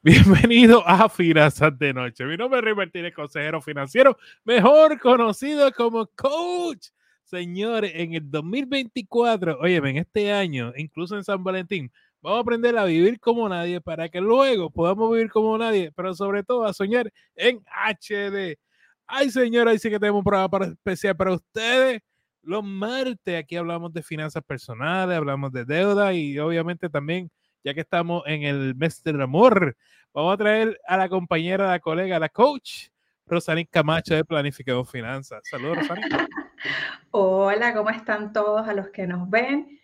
Bienvenido 0.00 0.86
a 0.86 1.08
Finanzas 1.08 1.76
de 1.76 1.92
Noche. 1.92 2.24
Mi 2.24 2.36
nombre 2.36 2.60
es 2.60 2.64
Rey 2.64 2.74
Martínez, 2.74 3.12
consejero 3.12 3.60
financiero, 3.60 4.16
mejor 4.44 5.00
conocido 5.00 5.72
como 5.72 6.06
coach. 6.14 6.90
Señores, 7.24 7.90
en 7.96 8.14
el 8.14 8.30
2024, 8.30 9.58
oye, 9.58 9.76
en 9.76 9.96
este 9.96 10.32
año, 10.32 10.72
incluso 10.76 11.16
en 11.16 11.24
San 11.24 11.42
Valentín, 11.42 11.90
vamos 12.22 12.38
a 12.38 12.42
aprender 12.42 12.78
a 12.78 12.84
vivir 12.84 13.18
como 13.18 13.48
nadie 13.48 13.80
para 13.80 14.08
que 14.08 14.20
luego 14.20 14.70
podamos 14.70 15.10
vivir 15.10 15.30
como 15.30 15.58
nadie, 15.58 15.90
pero 15.90 16.14
sobre 16.14 16.44
todo 16.44 16.64
a 16.64 16.72
soñar 16.72 17.12
en 17.34 17.60
HD. 17.66 18.56
Ay, 19.04 19.30
señora, 19.30 19.72
ahí 19.72 19.80
sí 19.80 19.90
que 19.90 19.98
tenemos 19.98 20.20
un 20.20 20.24
programa 20.24 20.66
especial 20.66 21.16
para 21.16 21.32
ustedes. 21.32 22.02
Los 22.42 22.62
martes 22.62 23.36
aquí 23.36 23.56
hablamos 23.56 23.92
de 23.92 24.04
finanzas 24.04 24.44
personales, 24.44 25.16
hablamos 25.16 25.50
de 25.50 25.64
deuda 25.64 26.14
y 26.14 26.38
obviamente 26.38 26.88
también 26.88 27.32
ya 27.68 27.74
que 27.74 27.82
estamos 27.82 28.22
en 28.24 28.44
el 28.44 28.74
mes 28.74 29.02
del 29.02 29.20
amor, 29.20 29.76
vamos 30.14 30.32
a 30.32 30.38
traer 30.38 30.80
a 30.86 30.96
la 30.96 31.06
compañera, 31.06 31.68
a 31.68 31.72
la 31.72 31.80
colega, 31.80 32.18
la 32.18 32.30
coach, 32.30 32.86
Rosalín 33.26 33.68
Camacho 33.70 34.14
de 34.14 34.24
Planifiquemos 34.24 34.90
Finanzas. 34.90 35.42
Saludos, 35.50 35.76
Rosalín. 35.76 36.04
Hola, 37.10 37.74
¿cómo 37.74 37.90
están 37.90 38.32
todos 38.32 38.66
a 38.66 38.72
los 38.72 38.88
que 38.88 39.06
nos 39.06 39.28
ven? 39.28 39.78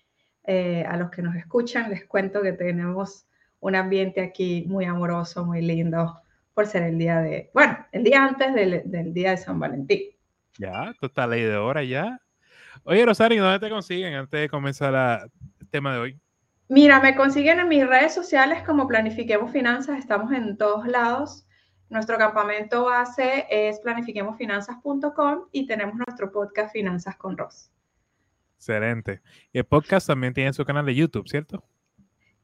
Eh, 0.44 0.82
a 0.88 0.96
los 0.96 1.10
que 1.10 1.20
nos 1.20 1.36
escuchan, 1.36 1.90
les 1.90 2.06
cuento 2.06 2.40
que 2.40 2.54
tenemos 2.54 3.26
un 3.60 3.74
ambiente 3.74 4.22
aquí 4.22 4.64
muy 4.66 4.86
amoroso, 4.86 5.44
muy 5.44 5.60
lindo, 5.60 6.22
por 6.54 6.66
ser 6.66 6.84
el 6.84 6.96
día 6.96 7.20
de, 7.20 7.50
bueno, 7.52 7.86
el 7.92 8.02
día 8.02 8.24
antes 8.24 8.54
del, 8.54 8.80
del 8.86 9.12
día 9.12 9.32
de 9.32 9.36
San 9.36 9.60
Valentín. 9.60 10.00
Ya, 10.56 10.94
total 10.98 11.30
ley 11.30 11.42
de 11.42 11.56
hora 11.58 11.84
ya. 11.84 12.18
Oye, 12.84 13.04
Rosario, 13.04 13.44
¿dónde 13.44 13.58
te 13.58 13.68
consiguen 13.68 14.14
antes 14.14 14.40
de 14.40 14.48
comenzar 14.48 15.28
el 15.60 15.68
tema 15.68 15.92
de 15.92 16.00
hoy? 16.00 16.23
Mira, 16.74 16.98
me 16.98 17.14
consiguen 17.14 17.60
en 17.60 17.68
mis 17.68 17.86
redes 17.86 18.12
sociales 18.12 18.64
como 18.64 18.88
Planifiquemos 18.88 19.52
Finanzas, 19.52 19.96
estamos 19.96 20.32
en 20.32 20.56
todos 20.56 20.88
lados. 20.88 21.46
Nuestro 21.88 22.18
campamento 22.18 22.86
base 22.86 23.46
es 23.48 23.78
planifiquemosfinanzas.com 23.78 25.44
y 25.52 25.68
tenemos 25.68 25.94
nuestro 25.94 26.32
podcast 26.32 26.72
Finanzas 26.72 27.14
con 27.14 27.38
Ross. 27.38 27.70
Excelente. 28.56 29.22
Y 29.52 29.58
el 29.58 29.64
podcast 29.66 30.08
también 30.08 30.34
tiene 30.34 30.52
su 30.52 30.64
canal 30.64 30.84
de 30.84 30.96
YouTube, 30.96 31.28
¿cierto? 31.28 31.62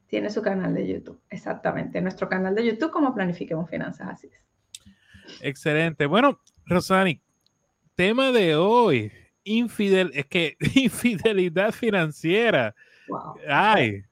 Tiene 0.07 0.29
su 0.29 0.41
canal 0.41 0.73
de 0.75 0.87
YouTube, 0.87 1.19
exactamente. 1.29 1.99
Nuestro 1.99 2.29
canal 2.29 2.55
de 2.55 2.67
YouTube 2.67 2.91
como 2.91 3.13
Planifiquemos 3.13 3.69
Finanzas, 3.69 4.07
así 4.11 4.27
es. 4.27 5.41
Excelente. 5.41 6.05
Bueno, 6.05 6.39
Rosani, 6.67 7.21
tema 7.95 8.31
de 8.31 8.55
hoy, 8.55 9.11
infidel, 9.43 10.09
es 10.13 10.25
que 10.27 10.55
infidelidad 10.75 11.73
financiera. 11.73 12.73
Wow. 13.09 13.35
Ay, 13.49 14.05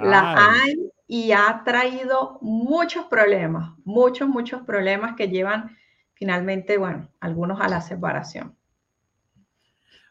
la 0.00 0.34
hay 0.36 0.90
y 1.06 1.32
ha 1.32 1.62
traído 1.64 2.38
muchos 2.40 3.06
problemas, 3.06 3.72
muchos, 3.84 4.28
muchos 4.28 4.62
problemas 4.62 5.16
que 5.16 5.28
llevan 5.28 5.76
finalmente, 6.14 6.78
bueno, 6.78 7.08
algunos 7.18 7.60
a 7.60 7.68
la 7.68 7.80
separación. 7.80 8.54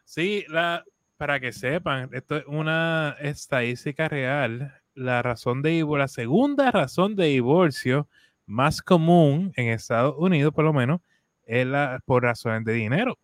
Sí, 0.04 0.44
la, 0.48 0.84
para 1.16 1.38
que 1.38 1.52
sepan, 1.52 2.10
esto 2.12 2.36
es 2.36 2.44
una 2.46 3.16
estadística 3.20 4.08
real. 4.08 4.74
La 4.94 5.22
razón 5.22 5.62
de 5.62 5.70
divorcio, 5.70 5.98
la 5.98 6.08
segunda 6.08 6.70
razón 6.70 7.14
de 7.14 7.26
divorcio 7.26 8.08
más 8.44 8.82
común 8.82 9.52
en 9.54 9.68
Estados 9.68 10.16
Unidos, 10.18 10.52
por 10.52 10.64
lo 10.64 10.72
menos, 10.72 11.00
es 11.46 11.66
la 11.66 12.00
por 12.04 12.24
razones 12.24 12.64
de 12.64 12.72
dinero. 12.72 13.16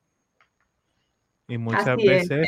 Y 1.48 1.58
muchas 1.58 1.96
veces 1.96 2.46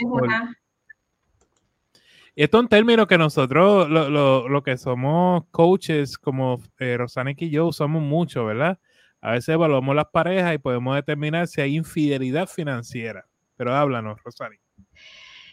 esto 2.45 2.59
es 2.59 2.63
un 2.63 2.69
término 2.69 3.09
que 3.09 3.19
nosotros, 3.19 3.89
lo, 3.91 4.63
que 4.63 4.77
somos 4.77 5.45
coaches 5.51 6.17
como 6.17 6.61
eh, 6.79 6.97
y 7.37 7.51
yo, 7.51 7.67
usamos 7.67 8.01
mucho, 8.01 8.45
¿verdad? 8.45 8.79
A 9.21 9.33
veces 9.33 9.49
evaluamos 9.49 9.97
las 9.97 10.07
parejas 10.13 10.55
y 10.55 10.59
podemos 10.59 10.95
determinar 10.95 11.49
si 11.49 11.61
hay 11.61 11.75
infidelidad 11.75 12.47
financiera. 12.47 13.27
Pero 13.57 13.75
háblanos, 13.75 14.23
Rosani. 14.23 14.57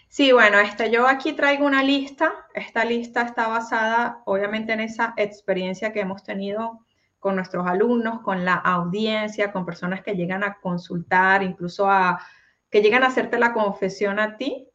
Sí, 0.09 0.31
bueno, 0.31 0.59
este, 0.59 0.91
yo 0.91 1.07
aquí 1.07 1.33
traigo 1.33 1.65
una 1.65 1.81
lista. 1.81 2.31
Esta 2.53 2.85
lista 2.85 3.23
está 3.23 3.47
basada, 3.47 4.21
obviamente, 4.25 4.73
en 4.73 4.81
esa 4.81 5.15
experiencia 5.17 5.91
que 5.91 6.01
hemos 6.01 6.23
tenido 6.23 6.85
con 7.17 7.35
nuestros 7.35 7.65
alumnos, 7.65 8.21
con 8.21 8.45
la 8.45 8.53
audiencia, 8.53 9.51
con 9.51 9.65
personas 9.65 10.03
que 10.03 10.13
llegan 10.13 10.43
a 10.43 10.59
consultar, 10.61 11.41
incluso 11.41 11.89
a 11.89 12.21
que 12.69 12.83
llegan 12.83 13.01
a 13.01 13.07
hacerte 13.07 13.39
la 13.39 13.53
confesión 13.53 14.19
a 14.19 14.37
ti 14.37 14.69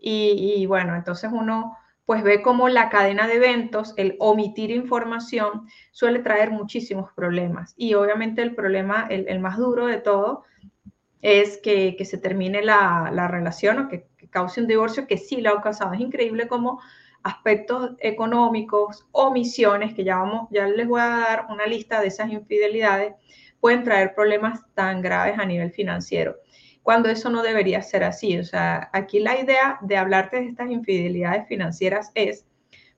y, 0.00 0.64
bueno, 0.66 0.96
entonces 0.96 1.30
uno 1.32 1.76
pues 2.06 2.24
ve 2.24 2.42
cómo 2.42 2.68
la 2.68 2.88
cadena 2.88 3.28
de 3.28 3.36
eventos, 3.36 3.94
el 3.96 4.16
omitir 4.18 4.72
información, 4.72 5.68
suele 5.92 6.18
traer 6.18 6.50
muchísimos 6.50 7.12
problemas. 7.12 7.72
Y 7.76 7.94
obviamente 7.94 8.42
el 8.42 8.56
problema, 8.56 9.06
el, 9.08 9.38
más 9.38 9.58
duro 9.58 9.86
de 9.86 9.98
todo, 9.98 10.42
es 11.22 11.58
que, 11.58 11.96
se 12.04 12.18
termine 12.18 12.62
la, 12.62 13.28
relación 13.28 13.78
o 13.78 13.88
que, 13.88 14.08
cause 14.30 14.60
un 14.60 14.66
divorcio, 14.66 15.06
que 15.06 15.18
sí 15.18 15.40
lo 15.40 15.50
ha 15.50 15.62
causado. 15.62 15.92
Es 15.92 16.00
increíble 16.00 16.48
cómo 16.48 16.80
aspectos 17.22 17.92
económicos, 18.00 19.06
omisiones, 19.12 19.94
que 19.94 20.02
ya, 20.02 20.16
vamos, 20.16 20.48
ya 20.50 20.66
les 20.66 20.88
voy 20.88 21.00
a 21.00 21.06
dar 21.06 21.46
una 21.48 21.66
lista 21.66 22.00
de 22.00 22.08
esas 22.08 22.32
infidelidades, 22.32 23.14
pueden 23.60 23.84
traer 23.84 24.14
problemas 24.14 24.60
tan 24.74 25.00
graves 25.00 25.38
a 25.38 25.44
nivel 25.44 25.70
financiero 25.70 26.36
cuando 26.82 27.08
eso 27.08 27.30
no 27.30 27.42
debería 27.42 27.82
ser 27.82 28.04
así. 28.04 28.38
O 28.38 28.44
sea, 28.44 28.90
aquí 28.92 29.20
la 29.20 29.38
idea 29.38 29.78
de 29.82 29.96
hablarte 29.96 30.40
de 30.40 30.46
estas 30.46 30.70
infidelidades 30.70 31.46
financieras 31.48 32.10
es 32.14 32.46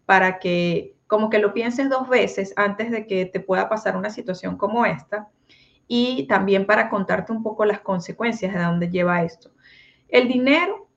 para 0.06 0.38
que 0.38 0.94
como 1.06 1.28
que 1.28 1.38
lo 1.38 1.52
pienses 1.52 1.90
dos 1.90 2.08
veces 2.08 2.54
antes 2.56 2.90
de 2.90 3.06
que 3.06 3.26
te 3.26 3.40
pueda 3.40 3.68
pasar 3.68 3.96
una 3.96 4.10
situación 4.10 4.56
como 4.56 4.86
esta 4.86 5.28
y 5.86 6.26
también 6.26 6.64
para 6.64 6.88
contarte 6.88 7.32
un 7.32 7.42
poco 7.42 7.66
las 7.66 7.80
consecuencias 7.80 8.54
de 8.54 8.62
dónde 8.62 8.88
lleva 8.88 9.22
esto. 9.22 9.50
El 10.08 10.28
dinero 10.28 10.88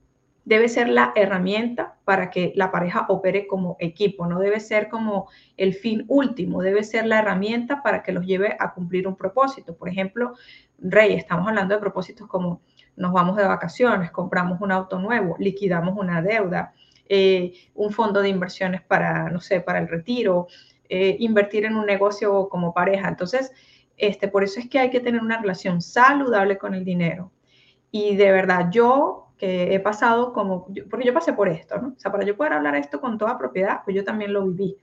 debe 0.45 0.69
ser 0.69 0.87
la 0.87 1.11
herramienta 1.15 1.97
para 2.05 2.29
que 2.29 2.53
la 2.55 2.71
pareja 2.71 3.07
opere 3.09 3.47
como 3.47 3.75
equipo, 3.79 4.27
no 4.27 4.39
debe 4.39 4.59
ser 4.59 4.87
como 4.87 5.27
el 5.57 5.73
fin 5.73 6.05
último, 6.07 6.61
debe 6.61 6.83
ser 6.83 7.07
la 7.07 7.19
herramienta 7.19 7.81
para 7.83 8.03
que 8.03 8.13
los 8.13 8.25
lleve 8.25 8.55
a 8.59 8.73
cumplir 8.73 9.07
un 9.07 9.15
propósito. 9.15 9.75
Por 9.75 9.89
ejemplo, 9.89 10.35
Rey, 10.77 11.13
estamos 11.13 11.47
hablando 11.47 11.73
de 11.73 11.81
propósitos 11.81 12.27
como 12.27 12.61
nos 12.95 13.11
vamos 13.11 13.35
de 13.37 13.45
vacaciones, 13.45 14.11
compramos 14.11 14.61
un 14.61 14.71
auto 14.71 14.99
nuevo, 14.99 15.35
liquidamos 15.39 15.97
una 15.97 16.21
deuda, 16.21 16.73
eh, 17.07 17.53
un 17.73 17.91
fondo 17.91 18.21
de 18.21 18.29
inversiones 18.29 18.81
para, 18.81 19.29
no 19.29 19.39
sé, 19.39 19.61
para 19.61 19.79
el 19.79 19.87
retiro, 19.87 20.47
eh, 20.89 21.17
invertir 21.19 21.65
en 21.65 21.75
un 21.75 21.85
negocio 21.85 22.49
como 22.49 22.73
pareja. 22.73 23.07
Entonces, 23.07 23.51
este, 23.97 24.27
por 24.27 24.43
eso 24.43 24.59
es 24.59 24.69
que 24.69 24.79
hay 24.79 24.89
que 24.89 24.99
tener 24.99 25.21
una 25.21 25.39
relación 25.39 25.81
saludable 25.81 26.57
con 26.57 26.73
el 26.73 26.83
dinero. 26.83 27.31
Y 27.91 28.15
de 28.15 28.31
verdad, 28.31 28.69
yo 28.71 29.21
que 29.37 29.75
he 29.75 29.79
pasado 29.79 30.31
como, 30.31 30.67
porque 30.89 31.05
yo 31.05 31.13
pasé 31.13 31.33
por 31.33 31.49
esto, 31.49 31.77
¿no? 31.77 31.89
O 31.89 31.99
sea, 31.99 32.11
para 32.11 32.23
yo 32.23 32.37
poder 32.37 32.53
hablar 32.53 32.75
esto 32.75 33.01
con 33.01 33.17
toda 33.17 33.37
propiedad, 33.37 33.81
pues 33.83 33.95
yo 33.95 34.03
también 34.03 34.31
lo 34.31 34.45
viví. 34.47 34.77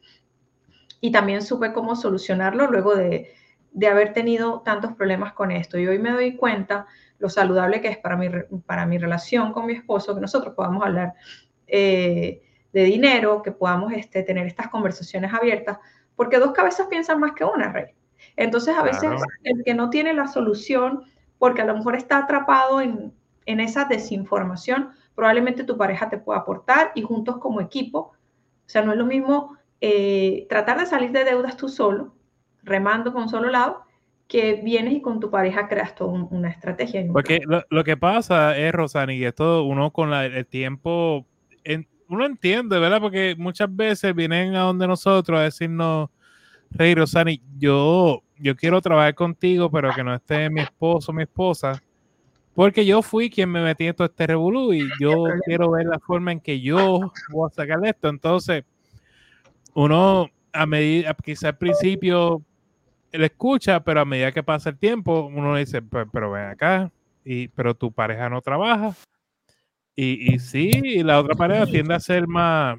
Y 1.00 1.10
también 1.10 1.42
supe 1.42 1.72
cómo 1.72 1.96
solucionarlo 1.96 2.70
luego 2.70 2.94
de, 2.94 3.32
de 3.72 3.86
haber 3.86 4.12
tenido 4.12 4.60
tantos 4.60 4.94
problemas 4.94 5.32
con 5.32 5.50
esto. 5.50 5.78
Y 5.78 5.86
hoy 5.86 5.98
me 5.98 6.10
doy 6.12 6.36
cuenta 6.36 6.86
lo 7.18 7.28
saludable 7.28 7.80
que 7.80 7.88
es 7.88 7.98
para 7.98 8.16
mi, 8.16 8.28
para 8.66 8.86
mi 8.86 8.98
relación 8.98 9.52
con 9.52 9.66
mi 9.66 9.74
esposo, 9.74 10.14
que 10.14 10.20
nosotros 10.20 10.54
podamos 10.54 10.84
hablar 10.84 11.14
eh, 11.66 12.42
de 12.72 12.84
dinero, 12.84 13.42
que 13.42 13.52
podamos 13.52 13.92
este, 13.92 14.22
tener 14.22 14.46
estas 14.46 14.68
conversaciones 14.68 15.32
abiertas, 15.32 15.78
porque 16.16 16.38
dos 16.38 16.52
cabezas 16.52 16.86
piensan 16.88 17.20
más 17.20 17.32
que 17.32 17.44
una, 17.44 17.72
Rey. 17.72 17.86
Entonces, 18.36 18.76
a 18.76 18.82
veces 18.82 19.10
el 19.42 19.62
que 19.64 19.74
no 19.74 19.90
tiene 19.90 20.12
la 20.14 20.26
solución, 20.26 21.04
porque 21.38 21.62
a 21.62 21.64
lo 21.64 21.74
mejor 21.74 21.96
está 21.96 22.18
atrapado 22.18 22.80
en, 22.80 23.12
en 23.46 23.60
esa 23.60 23.84
desinformación, 23.84 24.90
probablemente 25.14 25.64
tu 25.64 25.76
pareja 25.76 26.08
te 26.08 26.18
pueda 26.18 26.40
aportar 26.40 26.92
y 26.94 27.02
juntos 27.02 27.38
como 27.38 27.60
equipo, 27.60 27.98
o 27.98 28.68
sea, 28.68 28.82
no 28.82 28.92
es 28.92 28.98
lo 28.98 29.06
mismo 29.06 29.56
eh, 29.80 30.46
tratar 30.48 30.78
de 30.78 30.86
salir 30.86 31.12
de 31.12 31.24
deudas 31.24 31.56
tú 31.56 31.68
solo, 31.68 32.14
remando 32.62 33.12
con 33.12 33.24
un 33.24 33.28
solo 33.28 33.50
lado, 33.50 33.84
que 34.28 34.60
vienes 34.64 34.94
y 34.94 35.02
con 35.02 35.20
tu 35.20 35.30
pareja 35.30 35.68
creas 35.68 35.94
toda 35.94 36.26
una 36.30 36.48
estrategia. 36.48 37.04
Porque 37.12 37.40
lo, 37.46 37.84
que 37.84 37.96
pasa 37.96 38.56
es, 38.56 38.72
Rosani, 38.72 39.14
y 39.14 39.24
esto 39.24 39.64
uno 39.64 39.90
con 39.90 40.12
el 40.12 40.46
tiempo, 40.46 41.26
uno 42.08 42.26
entiende, 42.26 42.78
¿verdad? 42.78 43.00
Porque 43.00 43.34
muchas 43.36 43.74
veces 43.74 44.14
vienen 44.14 44.54
a 44.54 44.60
donde 44.60 44.86
nosotros 44.86 45.38
a 45.38 45.42
decirnos, 45.42 46.08
Rey 46.70 46.94
Rosani, 46.94 47.42
yo, 47.58 48.22
yo 48.38 48.56
quiero 48.56 48.80
trabajar 48.80 49.14
contigo, 49.14 49.70
pero 49.70 49.92
que 49.94 50.02
no 50.02 50.14
esté 50.14 50.48
mi 50.48 50.62
esposo, 50.62 51.12
mi 51.12 51.24
esposa, 51.24 51.82
porque 52.54 52.84
yo 52.84 53.02
fui 53.02 53.30
quien 53.30 53.50
me 53.50 53.62
metí 53.62 53.86
en 53.86 53.94
todo 53.94 54.06
este 54.06 54.26
revolú 54.26 54.72
y 54.72 54.88
yo 55.00 55.24
quiero 55.44 55.70
ver 55.70 55.86
la 55.86 55.98
forma 55.98 56.32
en 56.32 56.40
que 56.40 56.60
yo 56.60 57.12
voy 57.30 57.50
a 57.50 57.54
sacar 57.54 57.84
esto. 57.84 58.08
Entonces, 58.08 58.64
uno 59.74 60.28
a 60.52 60.66
medida, 60.66 61.14
quizá 61.22 61.48
al 61.48 61.56
principio 61.56 62.42
él 63.12 63.24
escucha, 63.24 63.84
pero 63.84 64.00
a 64.00 64.04
medida 64.04 64.32
que 64.32 64.42
pasa 64.42 64.70
el 64.70 64.78
tiempo, 64.78 65.26
uno 65.26 65.56
dice, 65.56 65.82
pero, 65.82 66.30
ven 66.32 66.46
acá, 66.46 66.90
y, 67.24 67.48
pero 67.48 67.74
tu 67.74 67.92
pareja 67.92 68.28
no 68.28 68.40
trabaja. 68.40 68.94
Y, 69.94 70.34
y 70.34 70.38
sí, 70.38 70.70
y 70.82 71.02
la 71.02 71.20
otra 71.20 71.34
pareja 71.34 71.66
tiende 71.66 71.94
a 71.94 72.00
ser 72.00 72.26
más, 72.26 72.78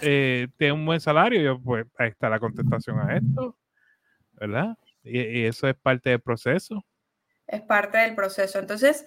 eh, 0.00 0.48
tiene 0.58 0.72
un 0.72 0.84
buen 0.84 1.00
salario. 1.00 1.40
Yo, 1.40 1.60
pues 1.60 1.86
ahí 1.96 2.08
está 2.08 2.28
la 2.28 2.40
contestación 2.40 2.98
a 2.98 3.16
esto. 3.16 3.56
¿verdad? 4.42 4.76
Y, 5.04 5.44
eso 5.44 5.68
es 5.68 5.76
parte 5.76 6.10
del 6.10 6.20
proceso. 6.20 6.84
Es 7.46 7.60
parte 7.60 7.98
del 7.98 8.16
proceso. 8.16 8.58
Entonces, 8.58 9.06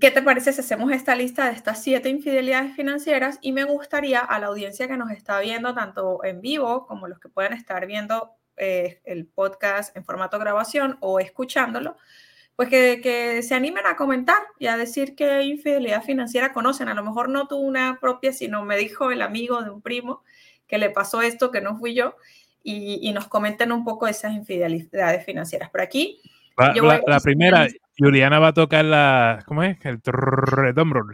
¿qué 0.00 0.12
te 0.12 0.22
parece 0.22 0.52
si 0.52 0.60
hacemos 0.60 0.92
esta 0.92 1.16
lista 1.16 1.46
de 1.46 1.52
estas 1.52 1.82
siete 1.82 2.08
infidelidades 2.08 2.76
financieras? 2.76 3.38
Y 3.42 3.50
me 3.50 3.64
gustaría 3.64 4.20
a 4.20 4.38
la 4.38 4.46
audiencia 4.46 4.86
que 4.86 4.96
nos 4.96 5.10
está 5.10 5.40
viendo, 5.40 5.74
tanto 5.74 6.22
en 6.22 6.40
vivo 6.40 6.86
como 6.86 7.08
los 7.08 7.18
que 7.18 7.28
puedan 7.28 7.52
estar 7.52 7.86
viendo 7.86 8.36
eh, 8.56 9.00
el 9.04 9.26
podcast 9.26 9.96
en 9.96 10.04
formato 10.04 10.38
grabación 10.38 10.96
o 11.00 11.20
escuchándolo, 11.20 11.96
pues 12.56 12.68
que, 12.68 13.00
que, 13.02 13.42
se 13.42 13.54
animen 13.54 13.86
a 13.86 13.96
comentar 13.96 14.38
y 14.58 14.66
a 14.66 14.76
decir 14.76 15.16
qué 15.16 15.42
infidelidad 15.42 16.02
financiera 16.02 16.52
conocen. 16.52 16.88
A 16.88 16.94
lo 16.94 17.02
mejor 17.02 17.28
no 17.28 17.48
tú 17.48 17.56
una 17.56 17.98
propia, 18.00 18.32
sino 18.32 18.64
me 18.64 18.76
dijo 18.76 19.10
el 19.10 19.22
amigo 19.22 19.62
de 19.62 19.70
un 19.70 19.82
primo 19.82 20.22
que 20.66 20.78
le 20.78 20.90
pasó 20.90 21.22
esto, 21.22 21.50
que 21.50 21.60
no 21.60 21.76
fui 21.76 21.94
yo, 21.94 22.16
y, 22.62 23.12
nos 23.12 23.28
comenten 23.28 23.72
un 23.72 23.84
poco 23.84 24.06
esas 24.06 24.32
infidelidades 24.32 25.24
financieras. 25.24 25.70
Por 25.70 25.82
aquí... 25.82 26.20
la, 26.56 27.20
primera, 27.20 27.68
Juliana 27.96 28.40
va 28.40 28.48
a 28.48 28.54
tocar 28.54 28.84
la, 28.84 29.44
¿cómo 29.46 29.62
es? 29.62 29.78
El 29.84 30.02
Tor 30.02 30.64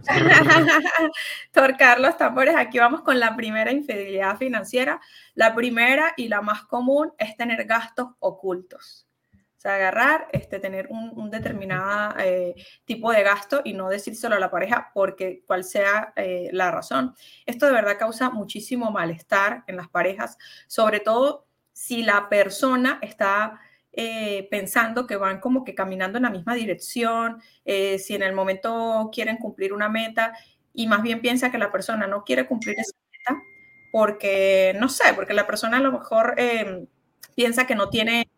Carlos 1.79 2.17
Tambores, 2.17 2.57
aquí 2.57 2.79
vamos 2.79 3.03
con 3.03 3.21
la 3.21 3.37
primera 3.37 3.71
infidelidad 3.71 4.39
financiera. 4.39 5.01
La 5.35 5.55
primera 5.55 6.15
y 6.17 6.29
la 6.29 6.41
más 6.41 6.63
común 6.63 7.13
es 7.19 7.37
tener 7.37 7.67
gastos 7.67 8.09
ocultos. 8.19 9.07
O 9.33 9.61
sea, 9.61 9.75
agarrar, 9.75 10.29
este, 10.33 10.59
tener 10.59 10.89
un, 10.89 11.31
determinado 11.31 12.15
eh, 12.19 12.55
tipo 12.87 13.13
de 13.13 13.23
gasto 13.23 13.61
y 13.63 13.75
no 13.75 13.91
decírselo 13.91 14.37
a 14.37 14.41
la 14.41 14.51
pareja 14.51 14.91
porque 14.95 15.43
cual 15.47 15.65
sea 15.65 16.15
eh, 16.17 16.49
la 16.53 16.71
razón. 16.71 17.15
Esto 17.45 17.67
de 17.67 17.73
verdad 17.73 17.99
causa 17.99 18.31
muchísimo 18.31 18.91
malestar 18.91 19.65
en 19.67 19.77
las 19.77 19.89
parejas, 19.89 20.39
sobre 20.67 21.01
todo 21.01 21.47
si 21.75 22.03
la 22.03 22.31
persona 22.31 22.99
está 23.03 23.61
eh, 23.93 24.49
pensando 24.51 25.07
que 25.07 25.17
van 25.17 25.41
como 25.41 25.65
que 25.65 25.75
caminando 25.75 26.19
en 26.19 26.25
la 26.25 26.31
misma 26.31 26.55
dirección, 26.55 27.41
si 27.65 28.15
en 28.15 28.23
el 28.23 28.33
momento 28.33 29.11
quieren 29.13 29.37
cumplir 29.37 29.73
una 29.73 29.89
meta 29.89 30.35
y 30.73 30.87
más 30.87 31.03
bien 31.03 31.21
piensa 31.21 31.51
que 31.51 31.59
la 31.59 31.73
persona 31.73 32.07
no 32.07 32.25
quiere 32.25 32.47
cumplir 32.47 32.77
esa 32.79 32.97
meta 33.13 33.43
porque, 33.93 34.75
no 34.79 34.89
sé, 34.89 35.13
porque 35.15 35.35
la 35.35 35.47
persona 35.47 35.79
a 35.79 35.81
lo 35.81 35.93
mejor 35.93 36.35
piensa 37.35 37.67
que 37.67 37.75
no 37.75 37.91
tiene 37.91 38.29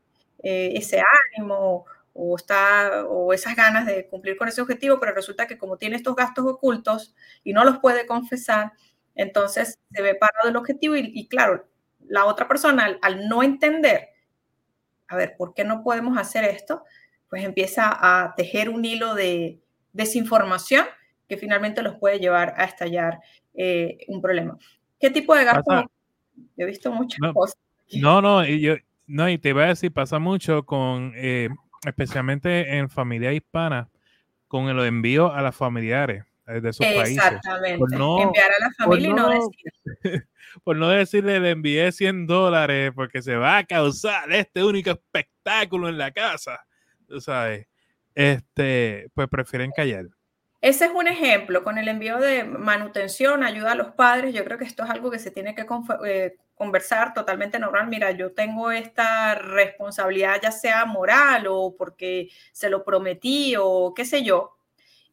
eh, 0.43 0.73
ese 0.75 1.03
ánimo 1.37 1.87
o, 2.15 2.37
está, 2.37 3.05
o 3.07 3.33
esas 3.33 3.55
ganas 3.57 3.87
de 3.87 4.09
cumplir 4.09 4.37
con 4.37 4.49
ese 4.49 4.61
objetivo, 4.61 4.99
pero 5.01 5.15
resulta 5.15 5.47
que 5.47 5.57
como 5.57 5.77
tiene 5.77 5.97
estos 5.97 6.17
gastos 6.17 6.45
ocultos 6.47 7.15
y 7.45 7.53
no 7.53 7.65
los 7.65 7.79
puede 7.79 8.07
confesar, 8.07 8.73
entonces 9.15 9.79
se 9.93 10.03
ve 10.03 10.15
parado 10.15 10.49
del 10.49 10.57
objetivo 10.57 10.97
y, 10.97 11.29
claro, 11.29 11.67
la 12.07 12.27
otra 12.27 12.49
persona 12.49 12.99
al, 13.01 13.29
no 13.29 13.43
entender, 13.43 14.11
a 15.12 15.17
ver, 15.17 15.37
¿por 15.37 15.55
qué 15.55 15.64
no 15.64 15.82
podemos 15.82 16.17
hacer 16.19 16.44
esto? 16.44 16.85
Pues 17.29 17.44
empieza 17.44 17.91
a 17.93 18.35
tejer 18.35 18.69
un 18.69 18.85
hilo 18.85 19.14
de 19.14 19.61
desinformación 19.93 20.87
que 21.29 21.37
finalmente 21.37 21.82
los 21.82 21.97
puede 21.97 22.19
llevar 22.19 22.55
a 22.56 22.64
estallar 22.64 23.20
eh, 23.55 23.99
un 24.09 24.20
problema. 24.20 24.59
¿Qué 24.99 25.11
tipo 25.11 25.35
de 25.35 25.44
gastos? 25.44 25.85
Yo 26.35 26.47
he 26.56 26.67
visto 26.67 26.91
muchas 26.91 27.19
cosas. 27.32 27.56
No, 27.93 28.23
no, 28.23 28.44
y 28.47 28.61
yo, 28.61 28.75
no, 29.06 29.29
y 29.29 29.38
te 29.38 29.50
iba 29.50 29.64
a 29.64 29.69
decir, 29.69 29.93
pasa 29.93 30.19
mucho 30.19 30.64
con, 30.64 31.12
eh, 31.15 31.49
especialmente 31.87 32.79
en 32.79 32.88
familia 32.88 33.32
hispana, 33.32 33.91
con 34.49 34.69
el 34.69 34.79
envío 34.81 35.32
a 35.32 35.43
las 35.43 35.55
familiares 35.55 36.25
de 36.47 36.69
esos 36.69 36.85
países. 36.85 37.17
Exactamente. 37.17 37.94
Enviar 37.94 38.50
a 38.50 38.65
la 38.65 38.71
familia 38.77 39.09
y 39.09 39.12
no, 39.12 39.29
decir. 39.29 40.27
por 40.65 40.77
no 40.77 40.89
decirle, 40.89 41.41
le 41.41 41.50
envié 41.50 41.93
100 41.93 42.27
dólares 42.27 42.93
porque 42.94 43.23
se 43.23 43.37
va 43.37 43.59
a 43.59 43.65
causar 43.65 44.33
este 44.33 44.65
único 44.65 44.91
espectáculo 44.91 45.89
en 45.89 45.99
la 45.99 46.11
casa. 46.11 46.65
Tú 47.06 47.21
sabes. 47.21 47.67
Este, 48.15 49.09
pues 49.15 49.29
prefieren 49.29 49.71
callar. 49.75 50.06
Ese 50.61 50.85
es 50.85 50.93
un 50.93 51.09
ejemplo, 51.09 51.65
con 51.65 51.77
el 51.77 51.89
envío 51.89 52.19
de 52.19 52.44
manutención, 52.44 53.43
ayuda 53.43 53.73
a 53.73 53.75
los 53.75 53.93
padres, 53.94 54.33
yo 54.33 54.44
creo 54.44 54.59
que 54.59 54.65
esto 54.65 54.85
es 54.85 54.91
algo 54.91 55.11
que 55.11 55.19
se 55.19 55.33
tiene 55.33 55.56
que 55.56 55.67
eh, 56.06 56.37
conversar 56.55 57.15
totalmente 57.15 57.59
normal. 57.59 57.89
Mira, 57.89 58.12
yo 58.12 58.31
tengo 58.33 58.71
esta 58.71 59.35
responsabilidad, 59.35 60.41
ya 60.41 60.53
sea 60.53 60.85
moral 60.85 61.49
o 61.49 61.75
porque 61.77 62.29
se 62.53 62.71
lo 62.71 62.85
prometí 62.85 63.56
o 63.59 63.93
qué 63.93 64.05
sé 64.05 64.23
yo, 64.23 64.56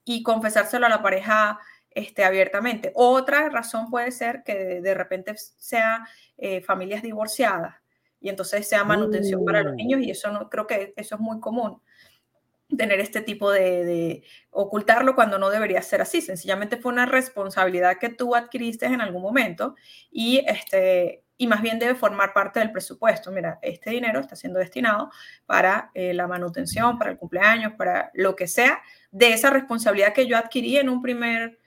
y 0.06 0.24
confesárselo 0.24 0.86
a 0.86 0.90
la 0.90 1.02
pareja 1.02 1.60
este, 1.92 2.24
abiertamente. 2.24 2.92
Otra 2.96 3.50
razón 3.50 3.90
puede 3.90 4.12
ser 4.12 4.44
que 4.44 4.82
de 4.82 4.94
repente 4.94 5.36
sea 5.38 6.08
eh, 6.38 6.62
familias 6.62 7.02
divorciadas 7.02 7.76
y 8.22 8.30
entonces 8.30 8.68
sea 8.68 8.84
manutención 8.84 9.44
para 9.46 9.64
los 9.64 9.74
uh. 9.74 9.76
niños 9.76 10.02
y 10.02 10.12
eso 10.12 10.32
no 10.32 10.50
creo 10.50 10.68
que 10.68 10.94
eso 10.96 11.16
es 11.16 11.22
muy 11.22 11.40
común 11.40 11.82
tener 12.78 13.00
este 13.00 13.22
tipo 13.22 13.52
de, 13.52 14.24
ocultarlo 14.52 15.16
cuando 15.16 15.40
no 15.40 15.50
debería 15.50 15.82
ser 15.82 16.02
así. 16.02 16.22
Sencillamente 16.22 16.78
fue 16.78 16.92
una 16.92 17.06
responsabilidad 17.06 17.98
que 18.00 18.10
tú 18.10 18.36
adquiriste 18.36 18.86
en 18.86 19.02
algún 19.02 19.22
momento 19.22 19.76
y, 20.12 20.44
este, 20.48 21.24
y 21.40 21.48
más 21.48 21.62
bien 21.62 21.80
debe 21.80 21.96
formar 21.96 22.34
parte 22.34 22.60
del 22.60 22.70
presupuesto. 22.70 23.32
Mira, 23.32 23.60
este 23.62 23.92
dinero 23.92 24.20
está 24.20 24.36
siendo 24.36 24.60
destinado 24.60 25.10
para 25.46 25.90
eh, 25.94 26.14
la 26.14 26.28
manutención, 26.28 27.00
para 27.00 27.12
el 27.12 27.18
cumpleaños, 27.18 27.74
para 27.78 28.12
lo 28.14 28.36
que 28.36 28.46
sea, 28.46 28.82
de 29.12 29.32
esa 29.32 29.50
responsabilidad 29.50 30.14
que 30.14 30.28
yo 30.28 30.38
adquirí 30.38 30.78
en 30.78 30.90
un 30.90 31.02
primer 31.02 31.58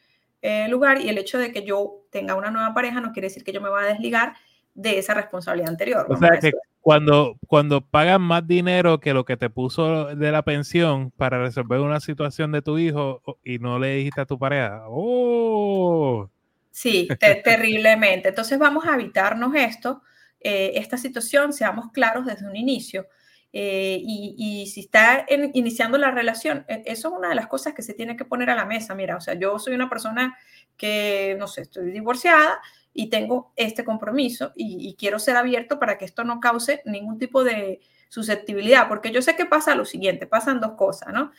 eh, 0.42 0.68
lugar 0.68 1.00
y 1.00 1.08
el 1.08 1.16
hecho 1.16 1.38
de 1.38 1.52
que 1.52 1.64
yo 1.64 2.04
tenga 2.10 2.34
una 2.34 2.50
nueva 2.50 2.74
pareja 2.74 3.00
no 3.00 3.12
quiere 3.12 3.28
decir 3.28 3.44
que 3.44 3.52
yo 3.52 3.62
me 3.62 3.70
voy 3.70 3.82
a 3.82 3.86
desligar 3.86 4.34
de 4.74 4.98
esa 4.98 5.14
responsabilidad 5.14 5.70
anterior. 5.70 6.06
O 6.06 6.18
sea, 6.18 6.38
que 6.38 6.52
cuando, 6.82 7.38
cuando 7.46 7.80
pagan 7.80 8.20
más 8.20 8.46
dinero 8.46 9.00
que 9.00 9.14
lo 9.14 9.24
que 9.24 9.38
te 9.38 9.48
puso 9.48 10.14
de 10.14 10.32
la 10.32 10.42
pensión 10.42 11.12
para 11.12 11.38
resolver 11.38 11.80
una 11.80 12.00
situación 12.00 12.52
de 12.52 12.60
tu 12.60 12.76
hijo 12.76 13.22
y 13.42 13.58
no 13.58 13.78
le 13.78 13.94
dijiste 13.94 14.20
a 14.20 14.26
tu 14.26 14.38
pareja, 14.38 14.84
¡oh! 14.86 16.28
Sí, 16.72 17.06
terriblemente. 17.44 18.30
Entonces 18.30 18.58
vamos 18.58 18.84
a 18.86 18.94
evitarnos 18.94 19.54
esto, 19.54 20.02
eh, 20.40 20.72
esta 20.74 20.96
situación, 20.96 21.52
seamos 21.52 21.92
claros 21.92 22.26
desde 22.26 22.46
un 22.46 22.56
inicio. 22.56 23.06
Eh, 23.54 24.00
y, 24.02 24.34
y, 24.38 24.66
si 24.66 24.80
está 24.80 25.26
iniciando 25.28 25.98
la 25.98 26.10
relación, 26.10 26.64
e, 26.68 26.82
eso 26.86 27.08
es 27.08 27.14
una 27.14 27.28
de 27.28 27.34
las 27.34 27.46
cosas 27.46 27.74
que 27.74 27.82
se 27.82 27.92
tiene 27.92 28.16
que 28.16 28.24
poner 28.24 28.50
a 28.50 28.56
la 28.56 28.64
mesa. 28.64 28.94
Mira, 28.94 29.16
o 29.16 29.20
sea, 29.20 29.34
yo 29.34 29.58
soy 29.58 29.74
una 29.74 29.88
persona 29.88 30.36
que, 30.76 31.36
no 31.38 31.46
sé, 31.46 31.62
estoy 31.62 31.92
divorciada, 31.92 32.60
y 32.94 33.08
tengo 33.08 33.52
este 33.56 33.84
compromiso 33.84 34.52
y, 34.54 34.94
quiero 34.98 35.18
ser 35.18 35.36
abierto 35.36 35.78
para 35.78 35.98
que 35.98 36.04
esto 36.04 36.24
no 36.24 36.40
cause 36.40 36.82
ningún 36.84 37.18
tipo 37.18 37.44
de 37.44 37.80
susceptibilidad, 38.08 38.88
porque 38.88 39.10
yo 39.10 39.22
sé 39.22 39.36
que 39.36 39.46
pasa 39.46 39.74
lo 39.74 39.84
siguiente, 39.84 40.26
pasan 40.26 40.60
dos 40.60 40.72
cosas, 40.72 41.12
¿no? 41.12 41.32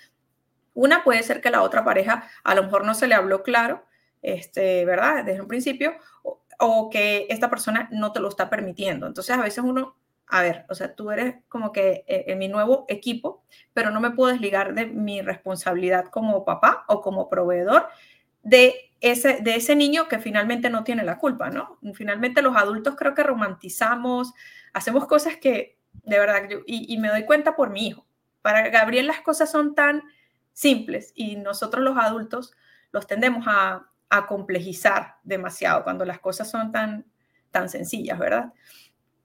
Una 0.73 1.03
puede 1.03 1.21
ser 1.21 1.39
que 1.41 1.51
la 1.51 1.61
otra 1.61 1.85
pareja 1.85 2.27
a 2.43 2.55
lo 2.55 2.63
mejor 2.63 2.83
no 2.83 2.95
se 2.95 3.07
le 3.07 3.13
habló 3.13 3.43
claro, 3.43 3.85
este, 4.23 4.85
¿verdad? 4.85 5.23
Desde 5.23 5.41
un 5.41 5.47
principio, 5.47 5.93
o, 6.57 6.89
que 6.89 7.27
esta 7.29 7.49
persona 7.49 7.89
no 7.91 8.11
te 8.13 8.21
lo 8.21 8.29
está 8.29 8.49
permitiendo. 8.49 9.05
Entonces 9.05 9.37
a 9.37 9.41
veces 9.41 9.63
uno, 9.63 9.97
a 10.27 10.41
ver, 10.41 10.65
o 10.69 10.75
sea, 10.75 10.95
tú 10.95 11.11
eres 11.11 11.35
como 11.49 11.71
que 11.71 12.05
eh, 12.07 12.25
en 12.27 12.39
mi 12.39 12.47
nuevo 12.47 12.85
equipo, 12.87 13.43
pero 13.73 13.91
no 13.91 13.99
me 13.99 14.11
puedo 14.11 14.31
desligar 14.31 14.73
de 14.73 14.85
mi 14.85 15.21
responsabilidad 15.21 16.05
como 16.05 16.45
papá 16.45 16.85
o 16.87 17.01
como 17.01 17.29
proveedor 17.29 17.87
de 18.43 18.91
ese, 19.01 19.39
de 19.41 19.55
ese 19.55 19.75
niño 19.75 20.07
que 20.07 20.19
finalmente 20.19 20.69
no 20.69 20.85
tiene 20.85 21.03
la 21.03 21.17
culpa, 21.17 21.49
¿no? 21.49 21.77
Finalmente 21.93 22.41
los 22.41 22.55
adultos 22.55 22.95
creo 22.97 23.13
que 23.13 23.23
romantizamos, 23.23 24.33
hacemos 24.71 25.07
cosas 25.07 25.35
que, 25.35 25.77
de 26.03 26.19
verdad, 26.19 26.47
yo, 26.49 26.59
y, 26.65 26.97
me 26.97 27.09
doy 27.09 27.25
cuenta 27.25 27.55
por 27.55 27.69
mi 27.69 27.87
hijo. 27.87 28.05
Para 28.41 28.69
Gabriel 28.69 29.07
las 29.07 29.21
cosas 29.21 29.51
son 29.51 29.75
tan 29.75 30.03
simples 30.53 31.11
y 31.15 31.35
nosotros 31.35 31.83
los 31.83 31.97
adultos 31.97 32.53
los 32.91 33.07
tendemos 33.07 33.45
a, 33.47 33.89
a 34.09 34.25
complejizar 34.25 35.15
demasiado 35.23 35.83
cuando 35.83 36.05
las 36.05 36.19
cosas 36.19 36.49
son 36.49 36.71
tan, 36.71 37.05
tan 37.51 37.69
sencillas, 37.69 38.19
¿verdad? 38.19 38.53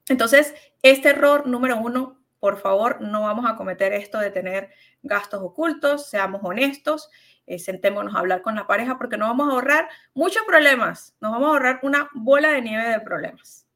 Entonces, 0.07 0.53
este 0.81 1.09
error 1.09 1.47
número 1.47 1.77
uno, 1.77 2.19
por 2.39 2.57
favor, 2.57 3.01
no 3.01 3.21
vamos 3.21 3.45
a 3.49 3.55
cometer 3.55 3.93
esto 3.93 4.17
de 4.19 4.31
tener 4.31 4.71
gastos 5.03 5.41
ocultos, 5.41 6.09
seamos 6.09 6.41
honestos 6.43 7.09
eh, 7.49 7.57
sentémonos 7.57 8.15
a 8.15 8.19
hablar 8.19 8.43
con 8.43 8.53
la 8.53 8.67
pareja 8.67 8.99
porque 8.99 9.17
nos 9.17 9.29
vamos 9.29 9.49
a 9.49 9.53
ahorrar 9.53 9.89
muchos 10.13 10.43
problemas, 10.45 11.17
nos 11.19 11.31
vamos 11.31 11.47
a 11.47 11.51
ahorrar 11.53 11.79
una 11.81 12.07
bola 12.13 12.51
de 12.51 12.61
nieve 12.61 12.87
de 12.87 12.99
problemas. 12.99 13.67